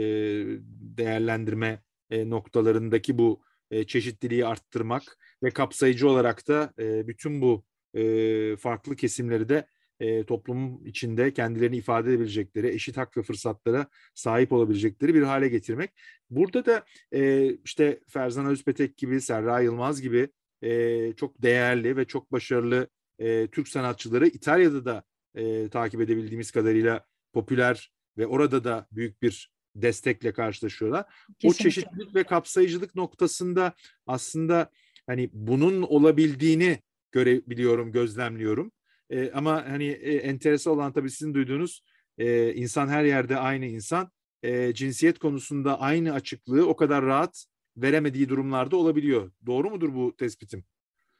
[0.98, 8.56] değerlendirme e, noktalarındaki bu e, çeşitliliği arttırmak ve kapsayıcı olarak da e, bütün bu e,
[8.58, 9.68] farklı kesimleri de
[10.00, 15.92] e, toplumun içinde kendilerini ifade edebilecekleri, eşit hak ve fırsatlara sahip olabilecekleri bir hale getirmek.
[16.30, 20.30] Burada da e, işte Ferzan Özpetek gibi, Serra Yılmaz gibi
[20.62, 22.88] e, çok değerli ve çok başarılı
[23.20, 25.04] e, Türk sanatçıları İtalya'da da
[25.36, 31.06] e, takip edebildiğimiz kadarıyla popüler ve orada da büyük bir destekle karşılaşıyorlar.
[31.40, 31.50] Kesinlikle.
[31.50, 33.74] O çeşitlilik ve kapsayıcılık noktasında
[34.08, 34.70] aslında
[35.08, 36.80] hani bunun olabildiğini
[37.12, 38.72] görebiliyorum, gözlemliyorum.
[39.10, 41.82] E, ama hani e, enteresan olan tabii sizin duyduğunuz
[42.18, 44.12] e, insan her yerde aynı insan.
[44.44, 47.46] E, cinsiyet konusunda aynı açıklığı o kadar rahat
[47.78, 49.32] veremediği durumlarda olabiliyor.
[49.46, 50.64] Doğru mudur bu tespitim?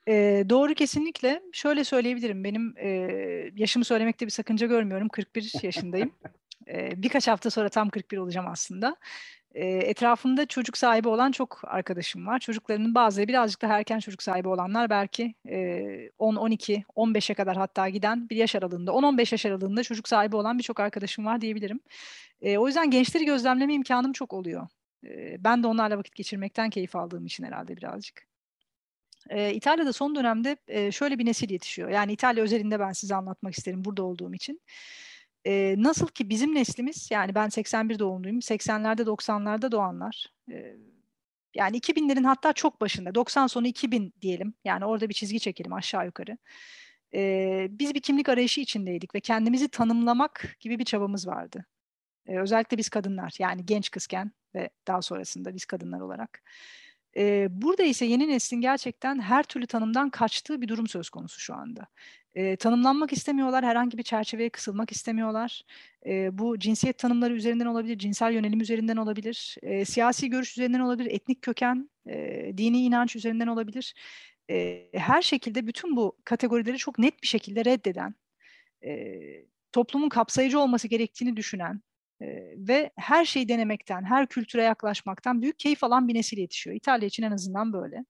[0.08, 1.42] E, doğru kesinlikle.
[1.54, 2.44] Şöyle söyleyebilirim.
[2.44, 2.90] Benim e,
[3.56, 5.10] yaşımı söylemekte bir sakınca görmüyorum.
[5.10, 6.12] 41 yaşındayım.
[6.68, 8.96] e, birkaç hafta sonra tam 41 olacağım aslında.
[9.56, 12.40] Etrafımda çocuk sahibi olan çok arkadaşım var.
[12.40, 17.90] Çocuklarının bazıları birazcık daha erken çocuk sahibi olanlar belki e, 10, 12, 15'e kadar hatta
[17.90, 21.80] giden bir yaş aralığında, 10-15 yaş aralığında çocuk sahibi olan birçok arkadaşım var diyebilirim.
[22.58, 24.68] O yüzden gençleri gözlemleme imkanım çok oluyor.
[25.40, 28.28] Ben de onlarla vakit geçirmekten keyif aldığım için herhalde birazcık.
[29.32, 30.58] İtalya'da son dönemde
[30.92, 31.90] şöyle bir nesil yetişiyor.
[31.90, 34.62] Yani İtalya özelinde ben size anlatmak isterim burada olduğum için.
[35.48, 40.76] E, nasıl ki bizim neslimiz, yani ben 81 doğumluyum, 80'lerde 90'larda doğanlar, e,
[41.56, 46.06] yani 2000'lerin hatta çok başında, 90 sonu 2000 diyelim, yani orada bir çizgi çekelim aşağı
[46.06, 46.38] yukarı.
[47.14, 51.66] E, biz bir kimlik arayışı içindeydik ve kendimizi tanımlamak gibi bir çabamız vardı.
[52.28, 56.42] E, özellikle biz kadınlar, yani genç kızken ve daha sonrasında biz kadınlar olarak.
[57.18, 61.56] E, burada ise yeni neslin gerçekten her türlü tanımdan kaçtığı bir durum söz konusu şu
[61.56, 61.88] anda.
[62.36, 65.62] E, tanımlanmak istemiyorlar, herhangi bir çerçeveye kısılmak istemiyorlar.
[66.06, 71.12] E, bu cinsiyet tanımları üzerinden olabilir, cinsel yönelim üzerinden olabilir, e, siyasi görüş üzerinden olabilir,
[71.12, 73.94] etnik köken, e, dini inanç üzerinden olabilir.
[74.50, 78.16] E, her şekilde bütün bu kategorileri çok net bir şekilde reddeden,
[78.86, 79.20] e,
[79.72, 81.82] toplumun kapsayıcı olması gerektiğini düşünen,
[82.58, 86.76] ve her şeyi denemekten, her kültüre yaklaşmaktan büyük keyif alan bir nesil yetişiyor.
[86.76, 88.06] İtalya için en azından böyle.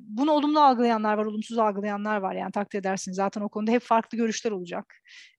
[0.00, 2.34] Bunu olumlu algılayanlar var, olumsuz algılayanlar var.
[2.34, 4.94] Yani takdir edersiniz zaten o konuda hep farklı görüşler olacak.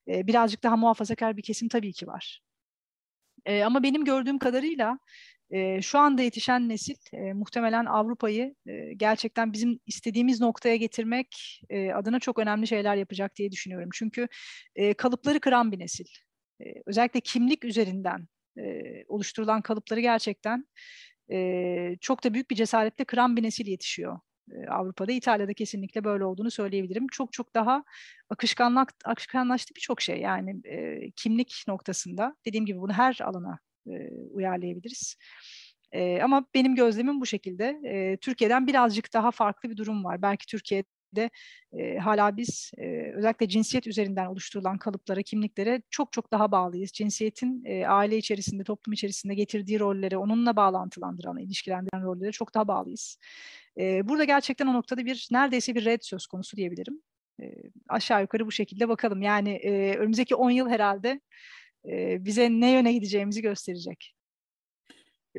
[0.07, 2.41] Birazcık daha muhafazakar bir kesim tabii ki var.
[3.65, 4.99] Ama benim gördüğüm kadarıyla
[5.81, 6.95] şu anda yetişen nesil
[7.33, 8.55] muhtemelen Avrupa'yı
[8.97, 11.61] gerçekten bizim istediğimiz noktaya getirmek
[11.95, 13.89] adına çok önemli şeyler yapacak diye düşünüyorum.
[13.93, 14.27] Çünkü
[14.97, 16.05] kalıpları kıran bir nesil
[16.85, 20.65] özellikle kimlik üzerinden e, oluşturulan kalıpları gerçekten
[21.31, 24.19] e, çok da büyük bir cesaretle kıran bir nesil yetişiyor.
[24.69, 27.07] Avrupa'da, İtalya'da kesinlikle böyle olduğunu söyleyebilirim.
[27.07, 27.83] Çok çok daha
[28.29, 30.19] akışkanlık, akışkanlaştı birçok şey.
[30.19, 35.15] Yani e, kimlik noktasında dediğim gibi bunu her alana e, uyarlayabiliriz.
[35.91, 37.79] E, ama benim gözlemim bu şekilde.
[37.85, 40.21] E, Türkiye'den birazcık daha farklı bir durum var.
[40.21, 40.83] Belki Türkiye
[41.15, 41.29] de
[41.73, 46.91] e, hala biz e, özellikle cinsiyet üzerinden oluşturulan kalıplara, kimliklere çok çok daha bağlıyız.
[46.91, 53.17] Cinsiyetin e, aile içerisinde, toplum içerisinde getirdiği rollere, onunla bağlantılandıran, ilişkilendiren rollere çok daha bağlıyız.
[53.77, 57.01] E, burada gerçekten o noktada bir neredeyse bir red söz konusu diyebilirim.
[57.41, 57.45] E,
[57.89, 59.21] aşağı yukarı bu şekilde bakalım.
[59.21, 61.21] Yani e, önümüzdeki 10 yıl herhalde
[61.89, 64.15] e, bize ne yöne gideceğimizi gösterecek.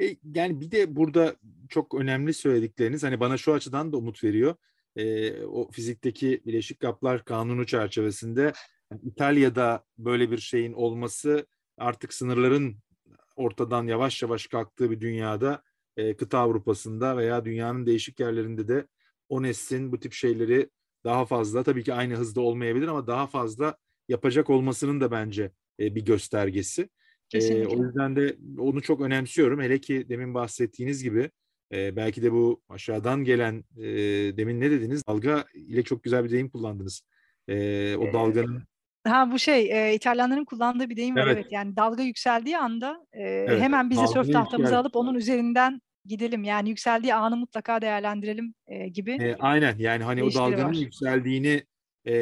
[0.01, 1.37] E, yani bir de burada
[1.69, 4.55] çok önemli söyledikleriniz hani bana şu açıdan da umut veriyor
[4.97, 8.53] e, o fizikteki bileşik kaplar kanunu çerçevesinde
[8.93, 11.47] yani İtalya'da böyle bir şeyin olması
[11.79, 12.77] artık sınırların
[13.37, 15.63] ortadan yavaş yavaş kalktığı bir dünyada
[15.97, 18.87] e, kıta Avrupa'sında veya dünyanın değişik yerlerinde de
[19.29, 20.71] o neslin bu tip şeyleri
[21.05, 23.77] daha fazla tabii ki aynı hızda olmayabilir ama daha fazla
[24.09, 26.89] yapacak olmasının da bence e, bir göstergesi.
[27.35, 29.61] E, o yüzden de onu çok önemsiyorum.
[29.61, 31.31] Hele ki demin bahsettiğiniz gibi
[31.73, 33.87] e, belki de bu aşağıdan gelen e,
[34.37, 35.03] demin ne dediniz?
[35.09, 37.03] Dalga ile çok güzel bir deyim kullandınız.
[37.49, 38.63] E, o dalganın
[39.07, 41.37] Ha bu şey e, İtalyanların kullandığı bir deyim var evet.
[41.37, 41.53] evet.
[41.53, 44.77] Yani dalga yükseldiği anda e, evet, hemen biz de sörf tahtamızı yükseldi.
[44.77, 46.45] alıp onun üzerinden gidelim.
[46.45, 49.13] Yani yükseldiği anı mutlaka değerlendirelim e, gibi.
[49.13, 50.75] E, aynen yani hani o dalganın var.
[50.75, 51.63] yükseldiğini
[52.05, 52.15] e,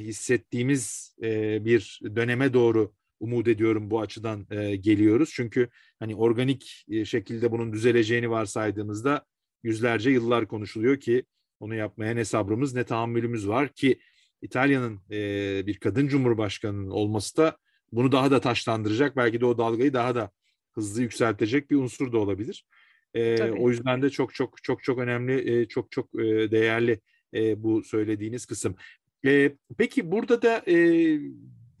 [0.00, 5.30] hissettiğimiz e, bir döneme doğru umut ediyorum bu açıdan e, geliyoruz.
[5.34, 9.24] Çünkü hani organik e, şekilde bunun düzeleceğini varsaydığımızda
[9.62, 11.24] yüzlerce yıllar konuşuluyor ki
[11.60, 13.98] onu yapmaya ne sabrımız ne tahammülümüz var ki
[14.42, 17.56] İtalya'nın e, bir kadın cumhurbaşkanının olması da
[17.92, 19.16] bunu daha da taşlandıracak.
[19.16, 20.30] Belki de o dalgayı daha da
[20.72, 22.66] hızlı yükseltecek bir unsur da olabilir.
[23.14, 27.00] E, o yüzden de çok çok çok çok önemli, e, çok çok e, değerli
[27.34, 28.76] e, bu söylediğiniz kısım.
[29.24, 30.76] E, peki burada da e,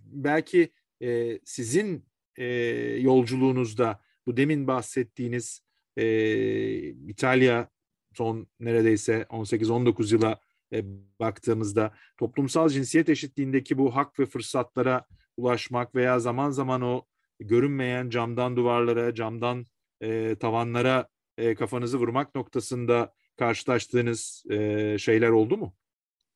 [0.04, 0.70] belki
[1.02, 2.06] e, sizin
[2.36, 2.44] e,
[3.00, 5.62] yolculuğunuzda bu demin bahsettiğiniz
[5.96, 6.04] e,
[6.88, 7.68] İtalya
[8.14, 10.40] son neredeyse 18-19 yıla
[10.72, 10.84] e,
[11.20, 15.06] baktığımızda toplumsal cinsiyet eşitliğindeki bu hak ve fırsatlara
[15.36, 17.04] ulaşmak veya zaman zaman o
[17.40, 19.64] görünmeyen camdan duvarlara, camdan
[20.00, 21.08] e, tavanlara
[21.38, 25.74] e, kafanızı vurmak noktasında karşılaştığınız e, şeyler oldu mu?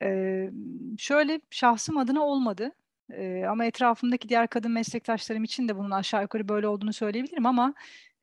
[0.03, 0.51] Ee,
[0.99, 2.73] şöyle şahsım adına olmadı.
[3.17, 7.75] Ee, ama etrafımdaki diğer kadın meslektaşlarım için de bunun aşağı yukarı böyle olduğunu söyleyebilirim ama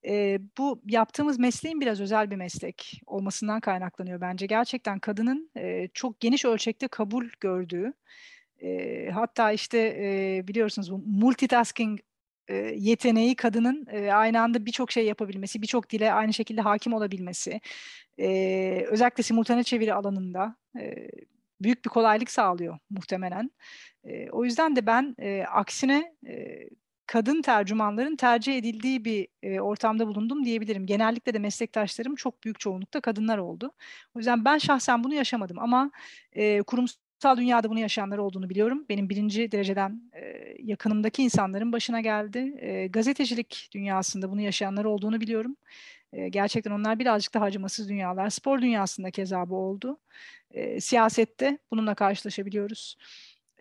[0.06, 4.45] e, bu yaptığımız mesleğin biraz özel bir meslek olmasından kaynaklanıyor bence.
[4.45, 7.93] Gerçekten kadının e, çok geniş ölçekte kabul gördüğü,
[8.62, 11.99] e, hatta işte e, biliyorsunuz bu multitasking
[12.47, 17.62] e, yeteneği kadının e, aynı anda birçok şey yapabilmesi, birçok dile aynı şekilde hakim olabilmesi,
[18.19, 21.08] e, özellikle simultane çeviri alanında e,
[21.62, 23.52] büyük bir kolaylık sağlıyor muhtemelen.
[24.04, 26.60] E, o yüzden de ben e, aksine e,
[27.08, 30.86] kadın tercümanların tercih edildiği bir e, ortamda bulundum diyebilirim.
[30.86, 33.74] Genellikle de meslektaşlarım çok büyük çoğunlukta kadınlar oldu.
[34.16, 35.92] O yüzden ben şahsen bunu yaşamadım ama
[36.34, 38.86] e, kurumsal dünyada bunu yaşayanlar olduğunu biliyorum.
[38.90, 42.54] Benim birinci dereceden e, yakınımdaki insanların başına geldi.
[42.60, 45.56] E, gazetecilik dünyasında bunu yaşayanlar olduğunu biliyorum.
[46.14, 48.30] E, gerçekten onlar birazcık daha acımasız dünyalar.
[48.30, 50.00] Spor dünyasında keza bu oldu.
[50.52, 52.98] E, siyasette bununla karşılaşabiliyoruz.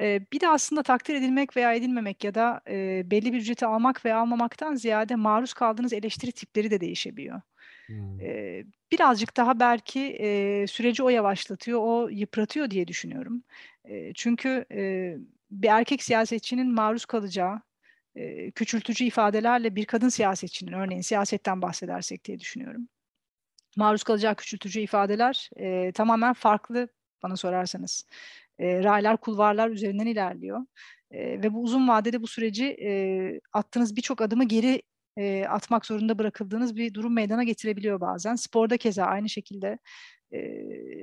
[0.01, 4.05] E, bir de aslında takdir edilmek veya edilmemek ya da e, belli bir ücreti almak
[4.05, 7.41] veya almamaktan ziyade maruz kaldığınız eleştiri tipleri de değişebiliyor.
[7.87, 8.21] Hmm.
[8.21, 13.43] E, birazcık daha belki e, süreci o yavaşlatıyor, o yıpratıyor diye düşünüyorum.
[13.85, 15.15] E, çünkü e,
[15.51, 17.61] bir erkek siyasetçinin maruz kalacağı
[18.15, 22.89] e, küçültücü ifadelerle bir kadın siyasetçinin, örneğin siyasetten bahsedersek diye düşünüyorum.
[23.77, 26.89] Maruz kalacağı küçültücü ifadeler e, tamamen farklı
[27.23, 28.07] bana sorarsanız
[28.59, 30.61] e, raylar, kulvarlar üzerinden ilerliyor.
[31.11, 32.91] E, ve bu uzun vadede bu süreci e,
[33.53, 34.83] attığınız birçok adımı geri
[35.17, 38.35] e, atmak zorunda bırakıldığınız bir durum meydana getirebiliyor bazen.
[38.35, 39.79] Sporda keza aynı şekilde
[40.33, 40.39] e,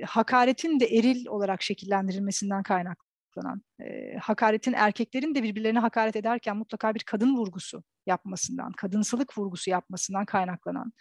[0.06, 7.00] hakaretin de eril olarak şekillendirilmesinden kaynaklanan, e, hakaretin erkeklerin de birbirlerine hakaret ederken mutlaka bir
[7.00, 10.92] kadın vurgusu yapmasından, kadınsılık vurgusu yapmasından kaynaklanan,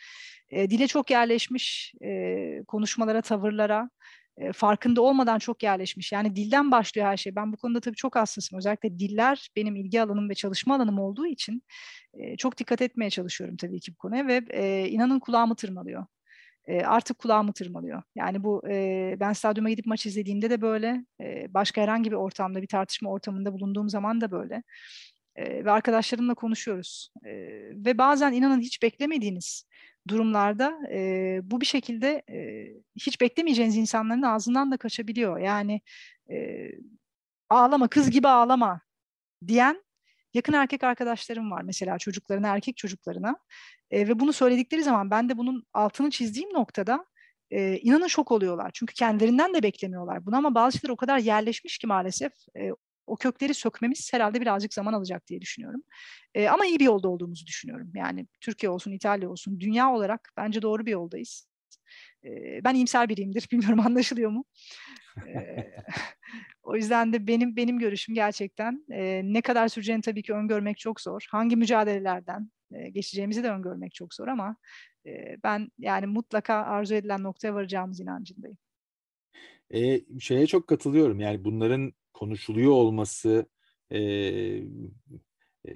[0.50, 3.90] e, dile çok yerleşmiş e, konuşmalara, tavırlara,
[4.54, 6.12] farkında olmadan çok yerleşmiş.
[6.12, 7.36] Yani dilden başlıyor her şey.
[7.36, 8.58] Ben bu konuda tabii çok hassasım.
[8.58, 11.64] Özellikle diller benim ilgi alanım ve çalışma alanım olduğu için
[12.38, 16.06] çok dikkat etmeye çalışıyorum tabii ki bu konuya ve e, inanın kulağımı tırmalıyor.
[16.68, 18.04] E, artık kulağımı tırmalıyor.
[18.16, 18.64] Yani bu
[19.20, 21.06] ben stadyuma gidip maç izlediğimde de böyle,
[21.50, 24.64] başka herhangi bir ortamda, bir tartışma ortamında bulunduğum zaman da böyle.
[25.38, 27.12] Ve arkadaşlarımla konuşuyoruz.
[27.74, 29.66] Ve bazen inanın hiç beklemediğiniz
[30.08, 35.40] durumlarda e, bu bir şekilde e, hiç beklemeyeceğiniz insanların ağzından da kaçabiliyor.
[35.40, 35.82] Yani
[36.30, 36.68] e,
[37.50, 38.82] ağlama kız gibi ağlama
[39.48, 39.84] diyen
[40.34, 43.38] yakın erkek arkadaşlarım var mesela çocuklarına erkek çocuklarına
[43.92, 47.06] e, ve bunu söyledikleri zaman ben de bunun altını çizdiğim noktada
[47.52, 48.72] e, inanın şok oluyorlar.
[48.74, 52.72] Çünkü kendilerinden de beklemiyorlar bunu ama bazı şeyler o kadar yerleşmiş ki maalesef e,
[53.08, 55.84] o kökleri sökmemiz herhalde birazcık zaman alacak diye düşünüyorum.
[56.34, 57.92] E, ama iyi bir yolda olduğumuzu düşünüyorum.
[57.96, 61.48] Yani Türkiye olsun, İtalya olsun, dünya olarak bence doğru bir yoldayız.
[62.24, 63.48] E, ben iyimser biriyimdir.
[63.52, 64.46] Bilmiyorum anlaşılıyor mu?
[65.28, 65.34] E,
[66.64, 71.02] o yüzden de benim benim görüşüm gerçekten e, ne kadar süreceğini tabii ki öngörmek çok
[71.02, 71.26] zor.
[71.30, 74.56] Hangi mücadelelerden e, geçeceğimizi de öngörmek çok zor ama
[75.06, 78.58] e, ben yani mutlaka arzu edilen noktaya varacağımız inancındayım.
[79.74, 81.20] E, şeye çok katılıyorum.
[81.20, 83.46] Yani bunların konuşuluyor olması
[83.92, 84.00] e,
[85.68, 85.72] e,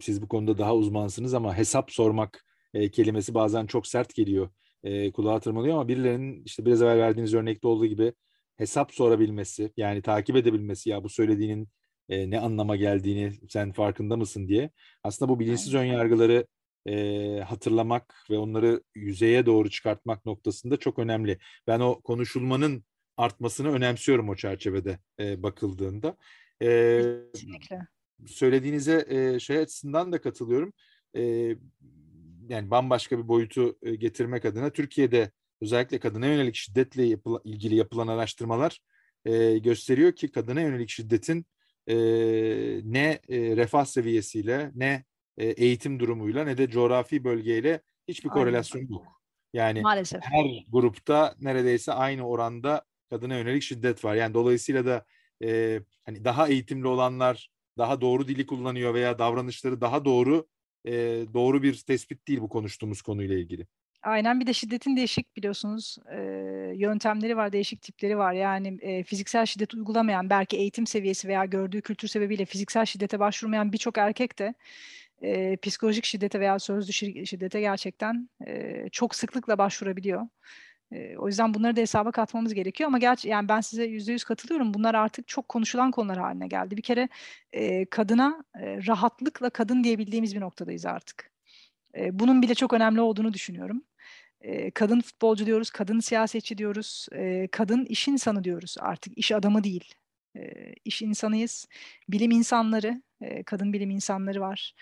[0.00, 4.50] siz bu konuda daha uzmansınız ama hesap sormak e, kelimesi bazen çok sert geliyor.
[4.84, 8.12] E, kulağa tırmalıyor ama birilerinin işte biraz evvel verdiğiniz örnekte olduğu gibi
[8.56, 11.68] hesap sorabilmesi yani takip edebilmesi ya bu söylediğinin
[12.08, 14.70] e, ne anlama geldiğini sen farkında mısın diye.
[15.04, 16.46] Aslında bu bilinçsiz ön yargıları
[16.86, 21.38] e, hatırlamak ve onları yüzeye doğru çıkartmak noktasında çok önemli.
[21.66, 22.84] Ben o konuşulmanın
[23.22, 26.16] artmasını önemsiyorum o çerçevede e, bakıldığında.
[26.62, 27.02] E,
[27.34, 27.80] Kesinlikle.
[28.26, 30.72] Söylediğinize e, şey açısından da katılıyorum.
[31.16, 31.22] E,
[32.48, 35.30] yani bambaşka bir boyutu e, getirmek adına Türkiye'de
[35.60, 38.80] özellikle kadına yönelik şiddetle yapıla, ilgili yapılan araştırmalar
[39.24, 41.46] e, gösteriyor ki kadına yönelik şiddetin
[41.86, 41.96] e,
[42.84, 45.04] ne e, refah seviyesiyle ne
[45.36, 48.42] e, eğitim durumuyla ne de coğrafi bölgeyle hiçbir Aynen.
[48.42, 49.22] korelasyon yok.
[49.52, 50.20] Yani Maalesef.
[50.22, 54.14] her grupta neredeyse aynı oranda kadına yönelik şiddet var.
[54.14, 55.04] Yani dolayısıyla da
[55.44, 60.46] e, hani daha eğitimli olanlar daha doğru dili kullanıyor veya davranışları daha doğru
[60.84, 60.92] e,
[61.34, 63.66] doğru bir tespit değil bu konuştuğumuz konuyla ilgili.
[64.02, 66.20] Aynen bir de şiddetin değişik biliyorsunuz e,
[66.76, 68.32] yöntemleri var, değişik tipleri var.
[68.32, 73.72] Yani e, fiziksel şiddet uygulamayan belki eğitim seviyesi veya gördüğü kültür sebebiyle fiziksel şiddete başvurmayan
[73.72, 74.54] birçok erkek de
[75.22, 76.92] e, psikolojik şiddete veya sözlü
[77.26, 80.22] şiddete gerçekten e, çok sıklıkla başvurabiliyor.
[81.18, 84.74] O yüzden bunları da hesaba katmamız gerekiyor ama gerçi yani ben size yüzde yüz katılıyorum.
[84.74, 86.76] Bunlar artık çok konuşulan konular haline geldi.
[86.76, 87.08] Bir kere
[87.52, 91.30] e, kadına e, rahatlıkla kadın diyebildiğimiz bir noktadayız artık.
[91.96, 93.82] E, bunun bile çok önemli olduğunu düşünüyorum.
[94.40, 99.64] E, kadın futbolcu diyoruz, kadın siyasetçi diyoruz, e, kadın iş insanı diyoruz artık iş adamı
[99.64, 99.94] değil.
[100.36, 101.68] E, iş insanıyız,
[102.08, 104.74] bilim insanları, e, kadın bilim insanları var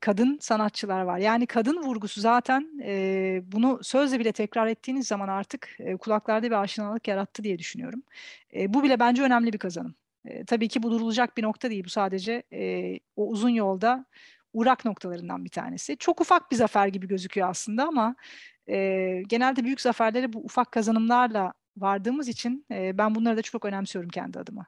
[0.00, 1.18] kadın sanatçılar var.
[1.18, 6.62] Yani kadın vurgusu zaten e, bunu sözle bile tekrar ettiğiniz zaman artık e, kulaklarda bir
[6.62, 8.02] aşinalık yarattı diye düşünüyorum.
[8.54, 9.94] E, bu bile bence önemli bir kazanım.
[10.24, 11.84] E, tabii ki bu durulacak bir nokta değil.
[11.84, 14.04] Bu sadece e, o uzun yolda
[14.52, 15.96] uğrak noktalarından bir tanesi.
[15.96, 18.16] Çok ufak bir zafer gibi gözüküyor aslında ama
[18.68, 24.10] e, genelde büyük zaferlere bu ufak kazanımlarla vardığımız için e, ben bunları da çok önemsiyorum
[24.10, 24.66] kendi adıma.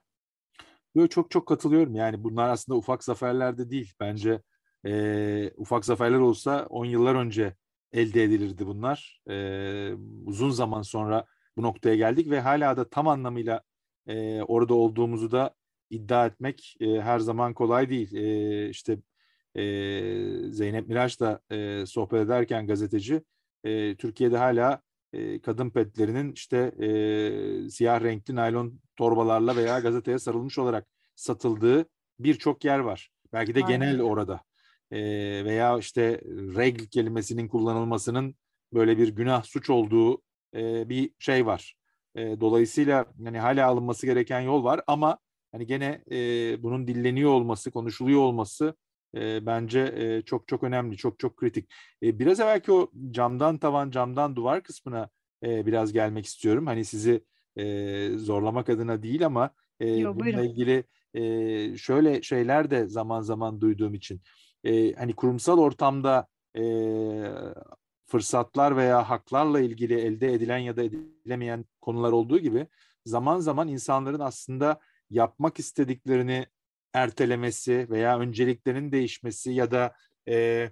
[0.94, 1.94] Yo, çok çok katılıyorum.
[1.94, 3.94] Yani bunlar aslında ufak zaferler de değil.
[4.00, 4.42] Bence
[4.86, 7.54] e, ufak zaferler olsa 10 yıllar önce
[7.92, 9.20] elde edilirdi bunlar.
[9.30, 9.92] E,
[10.26, 13.62] uzun zaman sonra bu noktaya geldik ve hala da tam anlamıyla
[14.06, 15.54] e, orada olduğumuzu da
[15.90, 18.14] iddia etmek e, her zaman kolay değil.
[18.14, 18.98] E, işte
[19.54, 19.62] e,
[20.50, 23.22] Zeynep Miraç da e, sohbet ederken gazeteci
[23.64, 30.58] e, Türkiye'de hala e, kadın petlerinin işte e, siyah renkli naylon torbalarla veya gazeteye sarılmış
[30.58, 31.86] olarak satıldığı
[32.18, 33.10] birçok yer var.
[33.32, 33.80] Belki de Aynen.
[33.80, 34.40] genel orada
[34.90, 35.00] e,
[35.44, 36.20] veya işte
[36.56, 38.34] regl kelimesinin kullanılmasının
[38.72, 40.22] böyle bir günah suç olduğu
[40.54, 41.74] e, bir şey var.
[42.14, 45.18] E, dolayısıyla hani hala alınması gereken yol var ama
[45.52, 46.16] hani gene e,
[46.62, 48.74] bunun dilleniyor olması, konuşuluyor olması
[49.16, 51.70] e, bence e, çok çok önemli, çok çok kritik.
[52.02, 55.08] E, biraz evvelki o camdan tavan, camdan duvar kısmına
[55.44, 56.66] e, biraz gelmek istiyorum.
[56.66, 57.24] Hani sizi
[57.56, 60.42] e, zorlamak adına değil ama e, Yo, bununla buyurun.
[60.42, 64.20] ilgili e, şöyle şeyler de zaman zaman duyduğum için
[64.64, 66.62] e, hani kurumsal ortamda e,
[68.06, 72.66] fırsatlar veya haklarla ilgili elde edilen ya da edilemeyen konular olduğu gibi
[73.04, 76.46] zaman zaman insanların aslında yapmak istediklerini
[76.94, 79.94] ertelemesi veya önceliklerin değişmesi ya da
[80.28, 80.70] e,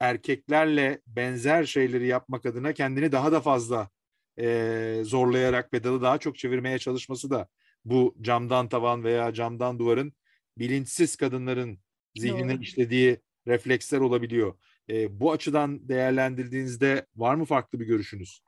[0.00, 3.90] erkeklerle benzer şeyleri yapmak adına kendini daha da fazla
[4.38, 7.48] e, zorlayarak pedalı daha çok çevirmeye çalışması da
[7.84, 10.12] bu camdan tavan veya camdan duvarın
[10.58, 11.78] bilinçsiz kadınların
[12.14, 12.62] zihnine Doğru.
[12.62, 14.58] işlediği refleksler olabiliyor.
[14.90, 18.40] E, bu açıdan değerlendirdiğinizde var mı farklı bir görüşünüz?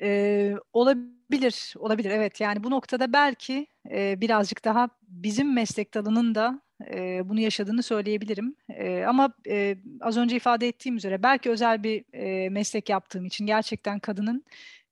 [0.00, 2.40] Ee, olabilir, olabilir evet.
[2.40, 8.56] Yani bu noktada belki e, birazcık daha bizim meslek dalının da e, bunu yaşadığını söyleyebilirim.
[8.68, 13.46] E, ama e, az önce ifade ettiğim üzere belki özel bir e, meslek yaptığım için
[13.46, 14.44] gerçekten kadının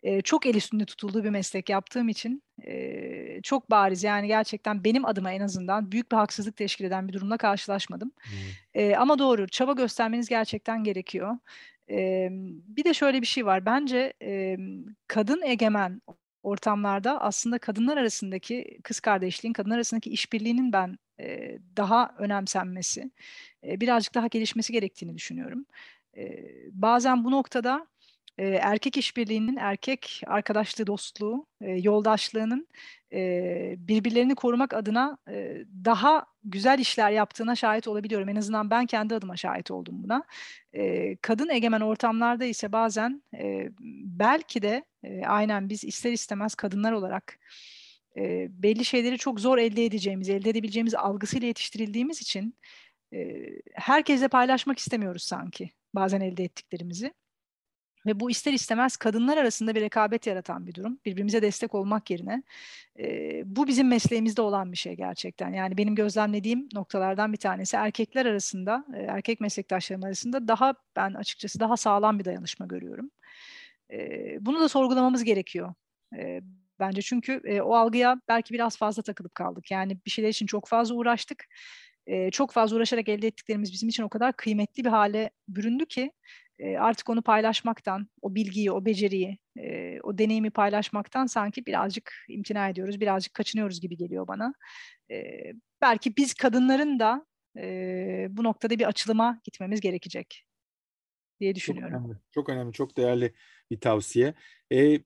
[0.03, 5.05] e, çok el üstünde tutulduğu bir meslek yaptığım için e, çok bariz yani gerçekten benim
[5.05, 8.13] adıma en azından büyük bir haksızlık teşkil eden bir durumla karşılaşmadım.
[8.23, 8.83] Hmm.
[8.83, 11.39] E, ama doğru çaba göstermeniz gerçekten gerekiyor.
[11.89, 14.13] Bir de şöyle bir şey var bence
[15.07, 16.03] kadın egemen
[16.43, 20.99] ortamlarda aslında kadınlar arasındaki kız kardeşliğin, kadınlar arasındaki işbirliğinin ben
[21.77, 23.11] daha önemsenmesi,
[23.63, 25.67] birazcık daha gelişmesi gerektiğini düşünüyorum.
[26.73, 27.87] Bazen bu noktada
[28.39, 32.69] e, erkek işbirliğinin, erkek arkadaşlığı, dostluğu, e, yoldaşlığının
[33.13, 38.29] e, birbirlerini korumak adına e, daha güzel işler yaptığına şahit olabiliyorum.
[38.29, 40.25] En azından ben kendi adıma şahit oldum buna.
[40.73, 43.69] E, kadın egemen ortamlarda ise bazen e,
[44.19, 47.39] belki de e, aynen biz ister istemez kadınlar olarak
[48.17, 52.55] e, belli şeyleri çok zor elde edeceğimiz, elde edebileceğimiz algısıyla yetiştirildiğimiz için
[53.15, 53.41] e,
[53.75, 57.15] herkesle paylaşmak istemiyoruz sanki bazen elde ettiklerimizi.
[58.07, 60.99] Ve bu ister istemez kadınlar arasında bir rekabet yaratan bir durum.
[61.05, 62.43] Birbirimize destek olmak yerine.
[62.99, 65.53] E, bu bizim mesleğimizde olan bir şey gerçekten.
[65.53, 71.61] Yani benim gözlemlediğim noktalardan bir tanesi erkekler arasında, e, erkek meslektaşlarım arasında daha ben açıkçası
[71.61, 73.11] daha sağlam bir dayanışma görüyorum.
[73.93, 73.99] E,
[74.47, 75.75] bunu da sorgulamamız gerekiyor.
[76.17, 76.41] E,
[76.81, 79.71] bence çünkü e, o algıya belki biraz fazla takılıp kaldık.
[79.71, 81.47] Yani bir şeyler için çok fazla uğraştık.
[82.07, 86.13] E, çok fazla uğraşarak elde ettiklerimiz bizim için o kadar kıymetli bir hale büründü ki
[86.59, 92.69] e, artık onu paylaşmaktan, o bilgiyi, o beceriyi, e, o deneyimi paylaşmaktan sanki birazcık imtina
[92.69, 94.55] ediyoruz, birazcık kaçınıyoruz gibi geliyor bana.
[95.11, 95.25] E,
[95.81, 97.27] belki biz kadınların da
[97.57, 100.45] e, bu noktada bir açılıma gitmemiz gerekecek
[101.41, 101.93] diye düşünüyorum.
[101.93, 103.35] Çok önemli, çok, önemli, çok değerli
[103.71, 104.35] bir tavsiye.
[104.73, 104.99] E,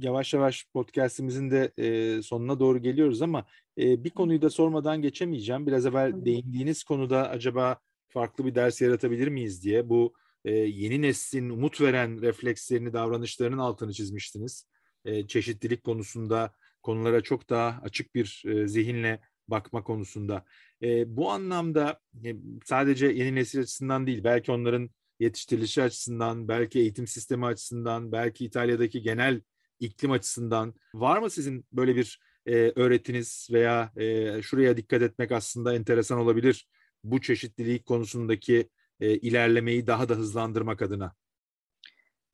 [0.00, 3.46] yavaş yavaş podcastimizin de e, sonuna doğru geliyoruz ama
[3.78, 5.66] e, bir konuyu da sormadan geçemeyeceğim.
[5.66, 10.14] Biraz evvel değindiğiniz konuda acaba farklı bir ders yaratabilir miyiz diye bu
[10.44, 14.66] e, yeni neslin umut veren reflekslerini, davranışlarının altını çizmiştiniz.
[15.04, 20.44] E, çeşitlilik konusunda konulara çok daha açık bir e, zihinle bakma konusunda.
[20.82, 27.06] E, bu anlamda e, sadece yeni nesil açısından değil, belki onların yetiştirilişi açısından, belki eğitim
[27.06, 29.40] sistemi açısından, belki İtalya'daki genel
[29.80, 35.74] iklim açısından var mı sizin böyle bir e, öğretiniz veya e, şuraya dikkat etmek aslında
[35.74, 36.68] enteresan olabilir
[37.04, 38.68] bu çeşitlilik konusundaki
[39.00, 41.14] e, ilerlemeyi daha da hızlandırmak adına?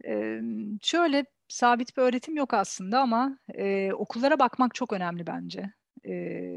[0.04, 0.40] Ee,
[0.82, 5.72] şöyle sabit bir öğretim yok aslında ama e, okullara bakmak çok önemli bence.
[6.06, 6.56] Ee,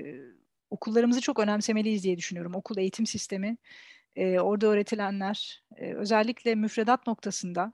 [0.70, 2.55] okullarımızı çok önemsemeliyiz diye düşünüyorum.
[2.55, 3.57] Okul eğitim sistemi,
[4.16, 7.74] e, orada öğretilenler, e, özellikle müfredat noktasında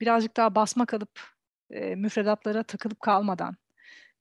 [0.00, 1.20] birazcık daha basma kalıp
[1.70, 3.56] e, müfredatlara takılıp kalmadan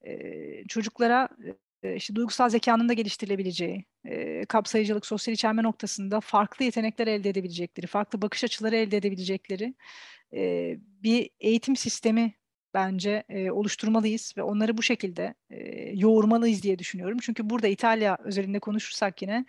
[0.01, 1.55] e, çocuklara e,
[1.95, 8.21] işte duygusal zekanın da geliştirilebileceği, e, kapsayıcılık, sosyal içerme noktasında farklı yetenekler elde edebilecekleri, farklı
[8.21, 9.73] bakış açıları elde edebilecekleri
[10.34, 12.34] e, bir eğitim sistemi
[12.73, 17.17] bence e, oluşturmalıyız ve onları bu şekilde e, yoğurmalıyız diye düşünüyorum.
[17.21, 19.45] Çünkü burada İtalya özelinde konuşursak yine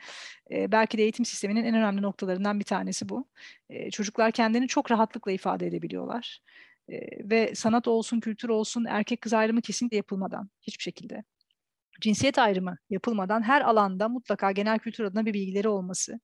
[0.51, 3.29] e, belki de eğitim sisteminin en önemli noktalarından bir tanesi bu.
[3.71, 6.41] E, çocuklar kendini çok rahatlıkla ifade edebiliyorlar.
[7.21, 11.25] Ve sanat olsun, kültür olsun, erkek kız ayrımı kesinlikle yapılmadan hiçbir şekilde
[12.01, 16.21] cinsiyet ayrımı yapılmadan her alanda mutlaka genel kültür adına bir bilgileri olması,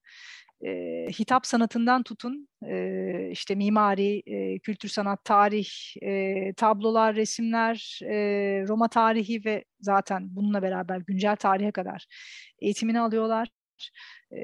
[0.64, 0.70] e,
[1.18, 5.68] hitap sanatından tutun, e, işte mimari, e, kültür sanat, tarih,
[6.02, 8.16] e, tablolar, resimler, e,
[8.68, 12.06] Roma tarihi ve zaten bununla beraber güncel tarihe kadar
[12.62, 13.48] eğitimini alıyorlar.
[14.32, 14.38] E,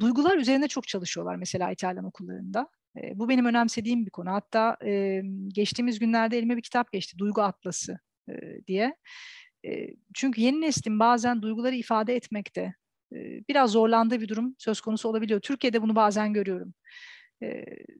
[0.00, 2.68] duygular üzerinde çok çalışıyorlar mesela İtalyan okullarında.
[2.96, 4.30] E, bu benim önemsediğim bir konu.
[4.30, 7.98] Hatta e, geçtiğimiz günlerde elime bir kitap geçti, Duygu Atlası
[8.30, 8.34] e,
[8.66, 8.94] diye
[10.14, 12.74] çünkü yeni neslin bazen duyguları ifade etmekte
[13.48, 15.40] biraz zorlandığı bir durum söz konusu olabiliyor.
[15.40, 16.74] Türkiye'de bunu bazen görüyorum.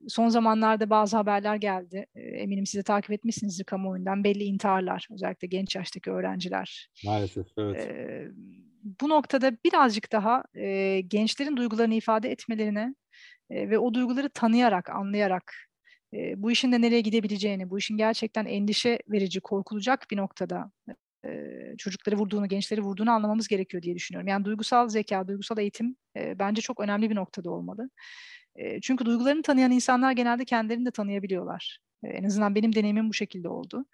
[0.07, 2.05] Son zamanlarda bazı haberler geldi.
[2.15, 4.23] Eminim siz de takip etmişsinizdir kamuoyundan.
[4.23, 6.89] Belli intiharlar, özellikle genç yaştaki öğrenciler.
[7.05, 7.91] Maalesef, evet.
[9.01, 10.43] Bu noktada birazcık daha
[11.07, 12.95] gençlerin duygularını ifade etmelerine
[13.51, 15.53] ve o duyguları tanıyarak, anlayarak
[16.35, 20.71] bu işin de nereye gidebileceğini, bu işin gerçekten endişe verici, korkulacak bir noktada
[21.77, 24.27] çocukları vurduğunu, gençleri vurduğunu anlamamız gerekiyor diye düşünüyorum.
[24.27, 27.89] Yani duygusal zeka, duygusal eğitim e, bence çok önemli bir noktada olmalı.
[28.55, 31.79] E, çünkü duygularını tanıyan insanlar genelde kendilerini de tanıyabiliyorlar.
[32.03, 33.85] E, en azından benim deneyimim bu şekilde oldu.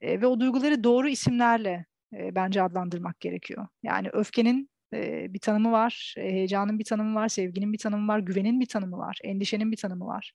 [0.00, 3.66] E, ve o duyguları doğru isimlerle e, bence adlandırmak gerekiyor.
[3.82, 4.70] Yani öfkenin
[5.34, 9.18] bir tanımı var, heyecanın bir tanımı var, sevginin bir tanımı var, güvenin bir tanımı var,
[9.24, 10.32] endişenin bir tanımı var.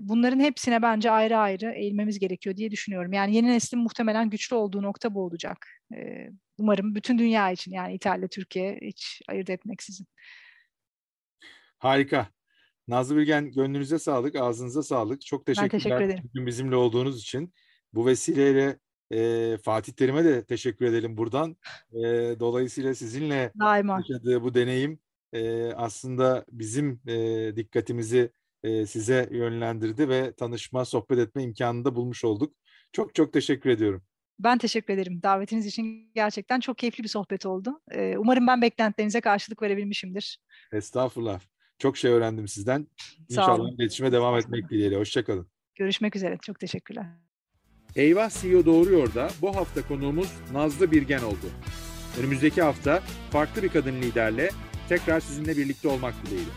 [0.00, 3.12] bunların hepsine bence ayrı ayrı eğilmemiz gerekiyor diye düşünüyorum.
[3.12, 5.68] Yani yeni neslin muhtemelen güçlü olduğu nokta bu olacak.
[6.58, 10.06] umarım bütün dünya için yani İtalya, Türkiye hiç ayırt etmeksizin.
[11.78, 12.28] Harika.
[12.88, 15.26] Nazlı Bilgen gönlünüze sağlık, ağzınıza sağlık.
[15.26, 15.72] Çok teşekkürler.
[15.72, 16.24] Ben teşekkür ederim.
[16.24, 17.54] Bugün bizimle olduğunuz için.
[17.92, 18.78] Bu vesileyle
[19.14, 21.56] e, Fatih Terim'e de teşekkür edelim buradan.
[21.92, 22.00] E,
[22.40, 24.00] dolayısıyla sizinle Daima.
[24.08, 24.98] yaşadığı bu deneyim
[25.32, 28.30] e, aslında bizim e, dikkatimizi
[28.62, 32.54] e, size yönlendirdi ve tanışma, sohbet etme imkanını da bulmuş olduk.
[32.92, 34.02] Çok çok teşekkür ediyorum.
[34.38, 36.12] Ben teşekkür ederim davetiniz için.
[36.14, 37.80] Gerçekten çok keyifli bir sohbet oldu.
[37.90, 40.38] Ee, umarım ben beklentilerinize karşılık verebilmişimdir.
[40.72, 41.40] Estağfurullah.
[41.78, 42.86] Çok şey öğrendim sizden.
[43.28, 44.96] İnşallah iletişime devam etmek dileğiyle.
[44.96, 45.46] Hoşçakalın.
[45.74, 46.38] Görüşmek üzere.
[46.42, 47.23] Çok teşekkürler.
[47.96, 51.46] Eyvah CEO Doğruyor da bu hafta konuğumuz Nazlı Birgen oldu.
[52.20, 54.50] Önümüzdeki hafta farklı bir kadın liderle
[54.88, 56.50] tekrar sizinle birlikte olmak dileğiyle.